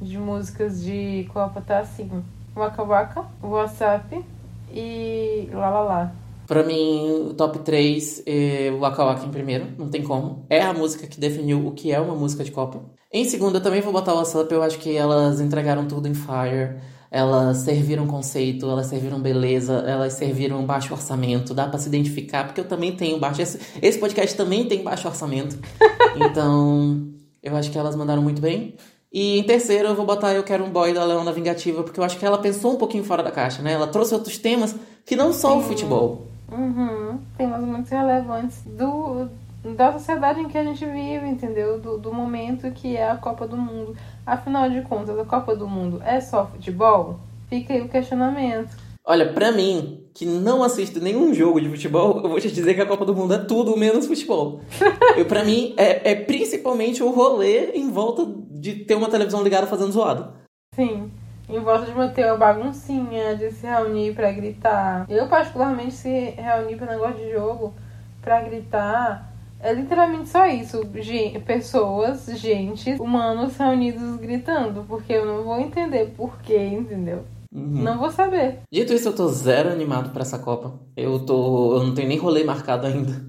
de 0.00 0.18
músicas 0.18 0.82
de 0.82 1.28
Copa 1.32 1.60
tá 1.60 1.80
assim. 1.80 2.22
Waka 2.58 2.82
Waka, 2.82 3.24
WhatsApp 3.42 4.24
e 4.72 5.48
Lá. 5.52 6.12
Pra 6.46 6.62
mim, 6.62 7.28
o 7.28 7.34
top 7.34 7.60
3 7.60 8.22
é 8.26 8.70
o 8.72 8.80
Waka 8.80 9.04
Waka 9.04 9.26
em 9.26 9.30
primeiro, 9.30 9.66
não 9.78 9.88
tem 9.88 10.02
como. 10.02 10.44
É 10.50 10.60
a 10.62 10.72
música 10.72 11.06
que 11.06 11.20
definiu 11.20 11.66
o 11.66 11.72
que 11.72 11.92
é 11.92 12.00
uma 12.00 12.14
música 12.14 12.42
de 12.42 12.50
Copa. 12.50 12.80
Em 13.12 13.24
segunda, 13.24 13.58
eu 13.58 13.62
também 13.62 13.80
vou 13.80 13.92
botar 13.92 14.14
o 14.14 14.16
WhatsApp, 14.16 14.52
eu 14.52 14.62
acho 14.62 14.78
que 14.78 14.96
elas 14.96 15.40
entregaram 15.40 15.86
tudo 15.86 16.08
em 16.08 16.14
Fire. 16.14 16.80
Elas 17.10 17.58
serviram 17.58 18.06
conceito, 18.06 18.66
elas 18.68 18.86
serviram 18.86 19.18
beleza, 19.18 19.74
elas 19.86 20.12
serviram 20.14 20.64
baixo 20.66 20.92
orçamento, 20.92 21.54
dá 21.54 21.66
pra 21.66 21.78
se 21.78 21.88
identificar, 21.88 22.44
porque 22.44 22.60
eu 22.60 22.68
também 22.68 22.94
tenho 22.94 23.18
baixo. 23.18 23.40
Esse, 23.40 23.58
esse 23.80 23.98
podcast 23.98 24.36
também 24.36 24.66
tem 24.66 24.82
baixo 24.82 25.06
orçamento. 25.06 25.58
Então, 26.20 27.06
eu 27.40 27.56
acho 27.56 27.70
que 27.70 27.78
elas 27.78 27.94
mandaram 27.94 28.20
muito 28.20 28.42
bem. 28.42 28.74
E 29.12 29.38
em 29.38 29.42
terceiro, 29.42 29.88
eu 29.88 29.94
vou 29.94 30.04
botar 30.04 30.34
Eu 30.34 30.42
Quero 30.42 30.64
um 30.64 30.70
Boy 30.70 30.92
da 30.92 31.04
Leona 31.04 31.32
Vingativa, 31.32 31.82
porque 31.82 31.98
eu 31.98 32.04
acho 32.04 32.18
que 32.18 32.26
ela 32.26 32.38
pensou 32.38 32.74
um 32.74 32.76
pouquinho 32.76 33.04
fora 33.04 33.22
da 33.22 33.30
caixa, 33.30 33.62
né? 33.62 33.72
Ela 33.72 33.86
trouxe 33.86 34.14
outros 34.14 34.36
temas 34.36 34.74
que 35.06 35.16
não 35.16 35.32
só 35.32 35.58
o 35.58 35.62
futebol. 35.62 36.26
Uhum. 36.50 37.18
Temas 37.36 37.62
muito 37.62 37.88
relevantes 37.88 38.62
do, 38.64 39.28
da 39.76 39.92
sociedade 39.92 40.40
em 40.40 40.48
que 40.48 40.58
a 40.58 40.64
gente 40.64 40.84
vive, 40.84 41.26
entendeu? 41.26 41.80
Do, 41.80 41.98
do 41.98 42.12
momento 42.12 42.70
que 42.72 42.96
é 42.96 43.10
a 43.10 43.16
Copa 43.16 43.46
do 43.46 43.56
Mundo. 43.56 43.96
Afinal 44.26 44.68
de 44.68 44.82
contas, 44.82 45.18
a 45.18 45.24
Copa 45.24 45.56
do 45.56 45.66
Mundo 45.66 46.02
é 46.04 46.20
só 46.20 46.46
futebol? 46.46 47.18
Fica 47.48 47.72
aí 47.72 47.80
o 47.80 47.88
questionamento. 47.88 48.76
Olha, 49.10 49.32
pra 49.32 49.50
mim, 49.50 50.04
que 50.12 50.26
não 50.26 50.62
assisto 50.62 51.00
nenhum 51.00 51.32
jogo 51.32 51.58
de 51.58 51.70
futebol, 51.70 52.20
eu 52.22 52.28
vou 52.28 52.38
te 52.38 52.50
dizer 52.52 52.74
que 52.74 52.82
a 52.82 52.86
Copa 52.86 53.06
do 53.06 53.16
Mundo 53.16 53.32
é 53.32 53.38
tudo 53.38 53.74
menos 53.74 54.06
futebol. 54.06 54.60
eu, 55.16 55.24
pra 55.24 55.42
mim, 55.42 55.72
é, 55.78 56.10
é 56.10 56.14
principalmente 56.14 57.02
o 57.02 57.10
rolê 57.10 57.70
em 57.70 57.90
volta 57.90 58.26
de 58.50 58.84
ter 58.84 58.94
uma 58.94 59.08
televisão 59.08 59.42
ligada 59.42 59.66
fazendo 59.66 59.92
zoado. 59.92 60.30
Sim. 60.74 61.10
Em 61.48 61.58
volta 61.58 61.86
de 61.86 61.92
manter 61.94 62.26
uma 62.26 62.36
baguncinha, 62.36 63.34
de 63.34 63.50
se 63.50 63.66
reunir 63.66 64.14
pra 64.14 64.30
gritar. 64.30 65.06
Eu, 65.08 65.26
particularmente, 65.26 65.94
se 65.94 66.10
reunir 66.36 66.76
pra 66.76 66.92
negócio 66.92 67.16
de 67.16 67.32
jogo, 67.32 67.72
pra 68.20 68.42
gritar, 68.42 69.32
é 69.58 69.72
literalmente 69.72 70.28
só 70.28 70.44
isso. 70.46 70.82
Gen- 70.96 71.40
pessoas, 71.40 72.26
gente, 72.38 72.90
humanos 73.00 73.56
reunidos 73.56 74.16
gritando. 74.16 74.84
Porque 74.86 75.14
eu 75.14 75.24
não 75.24 75.44
vou 75.44 75.58
entender 75.58 76.12
porquê, 76.14 76.58
entendeu? 76.58 77.24
Não 77.50 77.98
vou 77.98 78.10
saber. 78.10 78.60
Dito 78.70 78.92
isso, 78.92 79.08
eu 79.08 79.16
tô 79.16 79.28
zero 79.28 79.70
animado 79.70 80.10
pra 80.10 80.22
essa 80.22 80.38
Copa. 80.38 80.78
Eu 80.96 81.24
tô. 81.24 81.76
Eu 81.76 81.84
não 81.84 81.94
tenho 81.94 82.08
nem 82.08 82.18
rolê 82.18 82.44
marcado 82.44 82.86
ainda. 82.86 83.26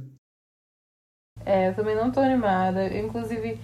É, 1.46 1.70
eu 1.70 1.76
também 1.76 1.96
não 1.96 2.12
tô 2.12 2.20
animada. 2.20 2.86
Eu, 2.88 3.06
Inclusive, 3.06 3.58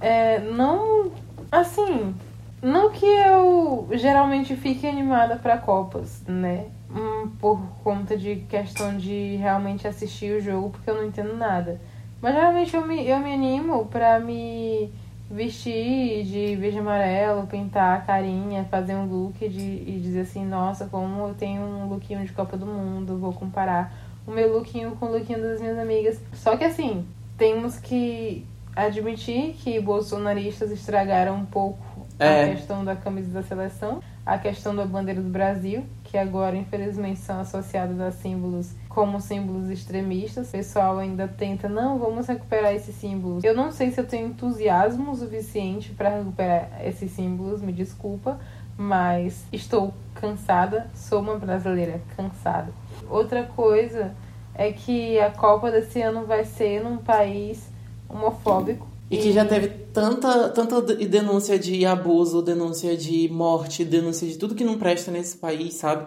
é, 0.00 0.40
não. 0.40 1.12
Assim. 1.50 2.14
Não 2.60 2.90
que 2.90 3.04
eu 3.04 3.88
geralmente 3.92 4.54
fique 4.54 4.86
animada 4.86 5.34
pra 5.34 5.58
Copas, 5.58 6.22
né? 6.28 6.66
Hum, 6.88 7.28
por 7.40 7.60
conta 7.82 8.16
de 8.16 8.36
questão 8.48 8.96
de 8.96 9.34
realmente 9.34 9.88
assistir 9.88 10.36
o 10.36 10.40
jogo, 10.40 10.70
porque 10.70 10.88
eu 10.88 10.94
não 10.94 11.06
entendo 11.06 11.36
nada. 11.36 11.80
Mas 12.20 12.34
geralmente 12.34 12.76
eu 12.76 12.86
me, 12.86 13.04
eu 13.04 13.18
me 13.18 13.34
animo 13.34 13.86
pra 13.86 14.20
me 14.20 14.92
vestir 15.32 16.24
de 16.24 16.54
verde 16.56 16.76
e 16.76 16.80
amarelo, 16.80 17.46
pintar 17.46 17.96
a 17.96 18.00
carinha, 18.00 18.64
fazer 18.70 18.94
um 18.94 19.06
look 19.06 19.48
de, 19.48 19.60
e 19.60 19.98
dizer 20.02 20.20
assim, 20.20 20.44
nossa, 20.44 20.86
como 20.86 21.28
eu 21.28 21.34
tenho 21.34 21.62
um 21.62 21.88
lookinho 21.88 22.24
de 22.24 22.32
Copa 22.32 22.56
do 22.56 22.66
Mundo, 22.66 23.18
vou 23.18 23.32
comparar 23.32 23.92
o 24.26 24.30
meu 24.30 24.52
lookinho 24.52 24.92
com 24.92 25.06
o 25.06 25.12
lookinho 25.12 25.40
das 25.40 25.60
minhas 25.60 25.78
amigas. 25.78 26.20
Só 26.34 26.56
que 26.56 26.64
assim, 26.64 27.06
temos 27.38 27.78
que 27.78 28.46
admitir 28.76 29.54
que 29.54 29.80
bolsonaristas 29.80 30.70
estragaram 30.70 31.36
um 31.36 31.46
pouco 31.46 32.06
É. 32.18 32.44
a 32.44 32.48
questão 32.54 32.84
da 32.84 32.94
camisa 32.94 33.30
da 33.32 33.42
seleção, 33.42 34.00
a 34.24 34.38
questão 34.38 34.76
da 34.76 34.84
bandeira 34.84 35.20
do 35.20 35.28
Brasil, 35.30 35.84
que 36.12 36.18
agora 36.18 36.54
infelizmente 36.54 37.20
são 37.20 37.40
associadas 37.40 37.98
a 37.98 38.12
símbolos 38.12 38.74
como 38.86 39.18
símbolos 39.18 39.70
extremistas. 39.70 40.48
O 40.50 40.52
pessoal 40.52 40.98
ainda 40.98 41.26
tenta, 41.26 41.70
não, 41.70 41.98
vamos 41.98 42.26
recuperar 42.26 42.74
esses 42.74 42.94
símbolos. 42.94 43.42
Eu 43.42 43.56
não 43.56 43.72
sei 43.72 43.90
se 43.90 43.98
eu 43.98 44.06
tenho 44.06 44.28
entusiasmo 44.28 45.16
suficiente 45.16 45.92
para 45.92 46.18
recuperar 46.18 46.82
esses 46.84 47.10
símbolos, 47.12 47.62
me 47.62 47.72
desculpa, 47.72 48.38
mas 48.76 49.46
estou 49.50 49.94
cansada, 50.14 50.90
sou 50.92 51.20
uma 51.20 51.38
brasileira 51.38 52.02
cansada. 52.14 52.70
Outra 53.08 53.44
coisa 53.44 54.14
é 54.54 54.70
que 54.70 55.18
a 55.18 55.30
Copa 55.30 55.70
desse 55.70 56.02
ano 56.02 56.26
vai 56.26 56.44
ser 56.44 56.84
num 56.84 56.98
país 56.98 57.72
homofóbico. 58.06 58.86
E 59.12 59.18
que 59.18 59.30
já 59.32 59.44
teve 59.44 59.68
tanta, 59.92 60.48
tanta 60.48 60.80
de- 60.80 61.06
denúncia 61.06 61.58
de 61.58 61.84
abuso, 61.84 62.40
denúncia 62.40 62.96
de 62.96 63.28
morte, 63.28 63.84
denúncia 63.84 64.26
de 64.26 64.38
tudo 64.38 64.54
que 64.54 64.64
não 64.64 64.78
presta 64.78 65.10
nesse 65.10 65.36
país, 65.36 65.74
sabe? 65.74 66.06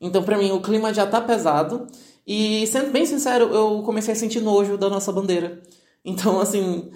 Então, 0.00 0.22
pra 0.24 0.36
mim, 0.36 0.50
o 0.50 0.60
clima 0.60 0.92
já 0.92 1.06
tá 1.06 1.20
pesado. 1.20 1.86
E, 2.26 2.66
sendo 2.66 2.90
bem 2.90 3.06
sincero, 3.06 3.44
eu 3.54 3.82
comecei 3.84 4.12
a 4.12 4.16
sentir 4.16 4.40
nojo 4.40 4.76
da 4.76 4.90
nossa 4.90 5.12
bandeira. 5.12 5.62
Então, 6.04 6.40
assim, 6.40 6.90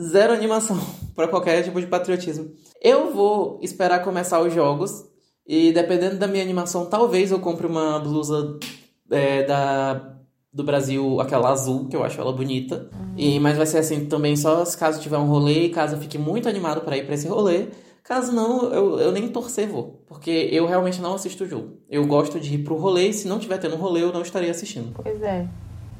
zero 0.00 0.32
animação 0.32 0.78
pra 1.16 1.26
qualquer 1.26 1.64
tipo 1.64 1.80
de 1.80 1.86
patriotismo. 1.88 2.52
Eu 2.80 3.12
vou 3.12 3.58
esperar 3.60 4.04
começar 4.04 4.40
os 4.40 4.54
jogos. 4.54 5.04
E, 5.44 5.72
dependendo 5.72 6.16
da 6.16 6.28
minha 6.28 6.44
animação, 6.44 6.86
talvez 6.86 7.32
eu 7.32 7.40
compre 7.40 7.66
uma 7.66 7.98
blusa 7.98 8.56
é, 9.10 9.42
da, 9.42 10.16
do 10.52 10.62
Brasil, 10.62 11.20
aquela 11.20 11.50
azul, 11.50 11.86
que 11.88 11.96
eu 11.96 12.04
acho 12.04 12.20
ela 12.20 12.32
bonita. 12.32 12.90
E, 13.16 13.40
mas 13.40 13.56
vai 13.56 13.66
ser 13.66 13.78
assim 13.78 14.04
também 14.04 14.36
só 14.36 14.64
se 14.64 14.76
caso 14.76 15.00
tiver 15.00 15.16
um 15.16 15.26
rolê 15.26 15.64
e 15.64 15.68
caso 15.70 15.96
eu 15.96 16.00
fique 16.00 16.18
muito 16.18 16.48
animado 16.48 16.82
pra 16.82 16.96
ir 16.96 17.06
pra 17.06 17.14
esse 17.14 17.26
rolê. 17.26 17.68
Caso 18.04 18.32
não, 18.32 18.72
eu, 18.72 18.98
eu 18.98 19.12
nem 19.12 19.28
torcer 19.28 19.68
vou. 19.68 20.02
Porque 20.06 20.48
eu 20.52 20.66
realmente 20.66 21.00
não 21.00 21.14
assisto 21.14 21.44
o 21.44 21.48
jogo. 21.48 21.78
Eu 21.88 22.04
gosto 22.06 22.38
de 22.38 22.54
ir 22.54 22.58
pro 22.64 22.76
rolê 22.76 23.08
e 23.08 23.14
se 23.14 23.28
não 23.28 23.38
tiver 23.38 23.58
tendo 23.58 23.76
rolê, 23.76 24.02
eu 24.02 24.12
não 24.12 24.22
estaria 24.22 24.50
assistindo. 24.50 24.92
Pois 24.94 25.22
é. 25.22 25.46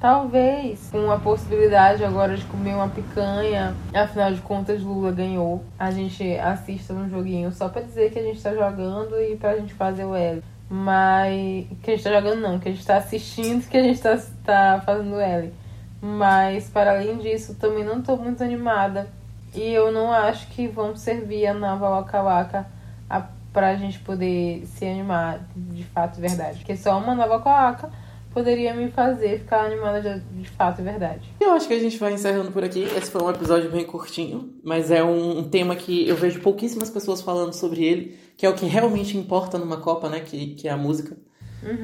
Talvez 0.01 0.89
com 0.91 1.13
a 1.13 1.19
possibilidade 1.21 2.05
agora 2.05 2.37
de 2.37 2.45
comer 2.47 2.75
uma 2.75 2.89
picanha, 2.89 3.73
afinal 3.95 4.33
de 4.33 4.41
contas 4.41 4.83
Lula 4.83 5.13
ganhou. 5.13 5.63
A 5.79 5.93
gente 5.93 6.37
assista 6.39 6.93
um 6.93 7.09
joguinho 7.09 7.53
só 7.53 7.69
pra 7.69 7.83
dizer 7.83 8.11
que 8.11 8.19
a 8.19 8.23
gente 8.23 8.43
tá 8.43 8.53
jogando 8.53 9.15
e 9.21 9.37
pra 9.37 9.57
gente 9.57 9.73
fazer 9.75 10.05
o 10.05 10.13
L. 10.13 10.43
Mas. 10.71 11.67
Que 11.83 11.91
a 11.91 11.97
gente 11.97 12.05
tá 12.05 12.13
jogando 12.13 12.41
não, 12.41 12.59
que 12.59 12.69
a 12.69 12.73
gente 12.73 12.85
tá 12.85 12.97
assistindo 12.97 13.69
que 13.69 13.77
a 13.77 13.83
gente 13.83 14.01
tá, 14.01 14.19
tá 14.45 14.83
fazendo 14.85 15.21
L. 15.21 15.53
Mas 16.01 16.69
para 16.69 16.93
além 16.93 17.19
disso, 17.19 17.55
também 17.55 17.85
não 17.85 18.03
tô 18.03 18.17
muito 18.17 18.43
animada. 18.43 19.09
E 19.55 19.71
eu 19.73 19.93
não 19.93 20.11
acho 20.11 20.47
que 20.49 20.67
vão 20.67 20.97
servir 20.97 21.47
a 21.47 21.55
nova 21.55 21.89
Waka 21.91 22.23
Waka 22.23 22.67
a, 23.09 23.23
pra 23.53 23.77
gente 23.77 23.99
poder 23.99 24.65
se 24.67 24.85
animar 24.87 25.41
de 25.55 25.85
fato 25.85 26.21
verdade. 26.21 26.59
Porque 26.59 26.77
só 26.77 26.99
uma 26.99 27.15
nova 27.15 27.37
Waka 27.37 27.51
Waka 27.51 27.91
poderia 28.33 28.75
me 28.75 28.91
fazer 28.91 29.41
ficar 29.41 29.67
animada 29.67 30.01
de, 30.01 30.21
de 30.43 30.49
fato 30.51 30.81
e 30.81 30.85
verdade. 30.85 31.29
Eu 31.41 31.53
acho 31.53 31.69
que 31.69 31.75
a 31.75 31.79
gente 31.79 31.99
vai 31.99 32.13
encerrando 32.13 32.51
por 32.51 32.65
aqui. 32.65 32.83
Esse 32.83 33.11
foi 33.11 33.23
um 33.23 33.31
episódio 33.31 33.71
bem 33.71 33.85
curtinho, 33.85 34.55
mas 34.63 34.91
é 34.91 35.03
um, 35.03 35.39
um 35.39 35.49
tema 35.49 35.77
que 35.77 36.09
eu 36.09 36.17
vejo 36.17 36.41
pouquíssimas 36.41 36.91
pessoas 36.91 37.21
falando 37.21 37.53
sobre 37.53 37.85
ele, 37.85 38.17
que 38.37 38.47
é 38.47 38.49
o 38.49 38.55
que 38.55 38.67
realmente 38.67 39.17
importa 39.17 39.59
numa 39.59 39.77
Copa, 39.79 40.09
né? 40.09 40.21
Que, 40.21 40.55
que 40.55 40.69
é 40.69 40.71
a 40.71 40.77
música. 40.77 41.17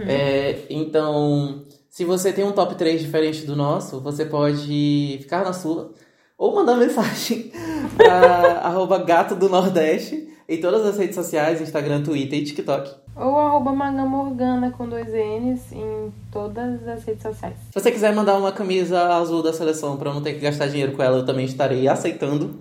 É, 0.09 0.63
então, 0.69 1.65
se 1.89 2.05
você 2.05 2.33
tem 2.33 2.45
um 2.45 2.53
top 2.53 2.75
3 2.75 3.01
diferente 3.01 3.47
do 3.47 3.55
nosso, 3.55 4.01
você 4.01 4.25
pode 4.25 5.19
ficar 5.21 5.45
na 5.45 5.53
sua 5.53 5.93
ou 6.37 6.55
mandar 6.55 6.77
mensagem 6.79 7.53
pra 7.97 8.61
arroba 8.63 8.99
gato 8.99 9.35
do 9.35 9.49
Nordeste 9.49 10.29
em 10.49 10.61
todas 10.61 10.85
as 10.87 10.97
redes 10.97 11.15
sociais, 11.15 11.61
Instagram, 11.61 12.03
Twitter 12.03 12.39
e 12.39 12.45
TikTok. 12.45 12.91
Ou 13.15 13.37
arroba 13.39 13.73
Magamorgana 13.73 14.71
com 14.71 14.89
dois 14.89 15.09
N's 15.09 15.73
em 15.73 16.13
todas 16.33 16.87
as 16.89 17.05
redes 17.05 17.23
sociais. 17.23 17.55
Se 17.73 17.81
você 17.81 17.91
quiser 17.93 18.15
mandar 18.15 18.37
uma 18.39 18.51
camisa 18.53 19.15
azul 19.15 19.43
da 19.43 19.53
seleção 19.53 19.97
pra 19.97 20.09
eu 20.11 20.15
não 20.15 20.23
ter 20.23 20.35
que 20.35 20.41
gastar 20.41 20.69
dinheiro 20.69 20.93
com 20.93 21.03
ela, 21.03 21.19
eu 21.19 21.27
também 21.27 21.45
estarei 21.45 21.87
aceitando. 21.87 22.61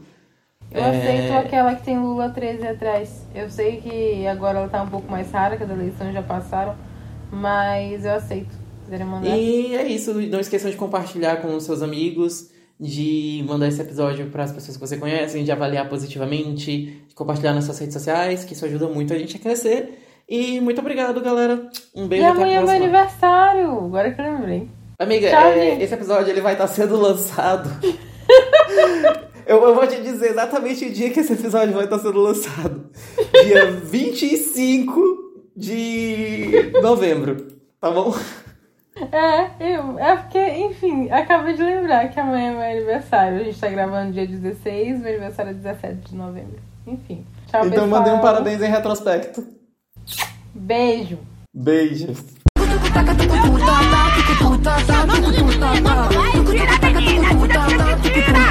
Eu 0.70 0.82
É. 0.82 0.90
aceito 0.98 1.32
aquela 1.46 1.76
que 1.76 1.86
tem 1.86 1.98
Lula 1.98 2.30
13 2.30 2.68
atrás. 2.68 3.26
Eu 3.34 3.50
sei 3.50 3.78
que 3.78 4.28
agora 4.28 4.60
ela 4.60 4.68
tá 4.68 4.82
um 4.82 4.90
pouco 4.90 5.10
mais 5.10 5.32
rara, 5.32 5.56
que 5.56 5.64
as 5.64 5.70
eleições 5.70 6.12
já 6.12 6.22
passaram, 6.22 6.76
mas 7.32 8.04
eu 8.04 8.14
aceito. 8.16 8.54
E 9.28 9.76
é 9.76 9.88
isso. 9.88 10.14
Não 10.14 10.40
esqueçam 10.40 10.70
de 10.72 10.76
compartilhar 10.78 11.38
com 11.38 11.56
os 11.56 11.64
seus 11.64 11.82
amigos, 11.82 12.50
de 12.80 13.44
mandar 13.48 13.68
esse 13.68 13.82
episódio 13.82 14.28
para 14.28 14.44
as 14.44 14.52
pessoas 14.52 14.78
que 14.78 14.88
você 14.88 14.98
conhece, 14.98 15.42
de 15.42 15.52
avaliar 15.52 15.90
positivamente, 15.90 17.04
de 17.08 17.16
compartilhar 17.16 17.54
nas 17.54 17.66
suas 17.66 17.80
redes 17.80 17.94
sociais, 17.94 18.44
que 18.44 18.54
isso 18.54 18.66
ajuda 18.66 18.88
muito 18.88 19.14
a 19.14 19.18
gente 19.18 19.38
a 19.38 19.40
crescer. 19.40 20.00
E 20.30 20.60
muito 20.60 20.80
obrigado, 20.80 21.22
galera. 21.22 21.70
Um 21.96 22.06
E 22.06 22.08
beijo 22.08 22.26
até 22.26 22.34
a 22.34 22.42
amanhã 22.44 22.60
é 22.60 22.64
meu 22.64 22.70
aniversário, 22.70 23.72
agora 23.72 24.12
que 24.12 24.22
eu 24.22 24.26
lembrei. 24.26 24.70
Amiga, 25.00 25.30
Tchau, 25.30 25.48
é, 25.50 25.82
esse 25.82 25.94
episódio 25.94 26.32
ele 26.32 26.42
vai 26.42 26.54
estar 26.54 26.68
sendo 26.68 27.00
lançado. 27.00 27.70
eu, 29.46 29.64
eu 29.64 29.76
vou 29.76 29.88
te 29.88 30.02
dizer 30.02 30.32
exatamente 30.32 30.86
o 30.86 30.92
dia 30.92 31.10
que 31.12 31.20
esse 31.20 31.34
episódio 31.34 31.74
vai 31.74 31.86
estar 31.86 32.00
sendo 32.00 32.20
lançado. 32.20 32.90
Dia 33.44 33.72
25 33.72 35.02
de 35.56 36.72
novembro. 36.82 37.48
Tá 37.80 37.90
bom? 37.92 38.14
É, 39.12 39.76
eu, 39.76 40.00
é 40.00 40.16
porque, 40.18 40.40
enfim, 40.40 41.10
acabei 41.12 41.54
de 41.54 41.64
lembrar 41.64 42.10
que 42.10 42.20
amanhã 42.20 42.52
é 42.52 42.54
meu 42.54 42.62
aniversário. 42.62 43.40
A 43.40 43.44
gente 43.44 43.60
tá 43.60 43.68
gravando 43.68 44.14
dia 44.14 44.26
16, 44.26 45.00
meu 45.00 45.10
aniversário 45.10 45.52
é 45.52 45.54
17 45.54 46.10
de 46.10 46.16
novembro. 46.16 46.60
Enfim. 46.86 47.26
Tchau, 47.48 47.66
então 47.66 47.84
pessoal. 47.84 47.88
mandei 47.88 48.14
um 48.14 48.20
parabéns 48.20 48.62
em 48.62 48.70
retrospecto. 48.70 49.46
Beijo. 50.54 51.20
Beijo. 51.54 52.14
Tira. 58.02 58.47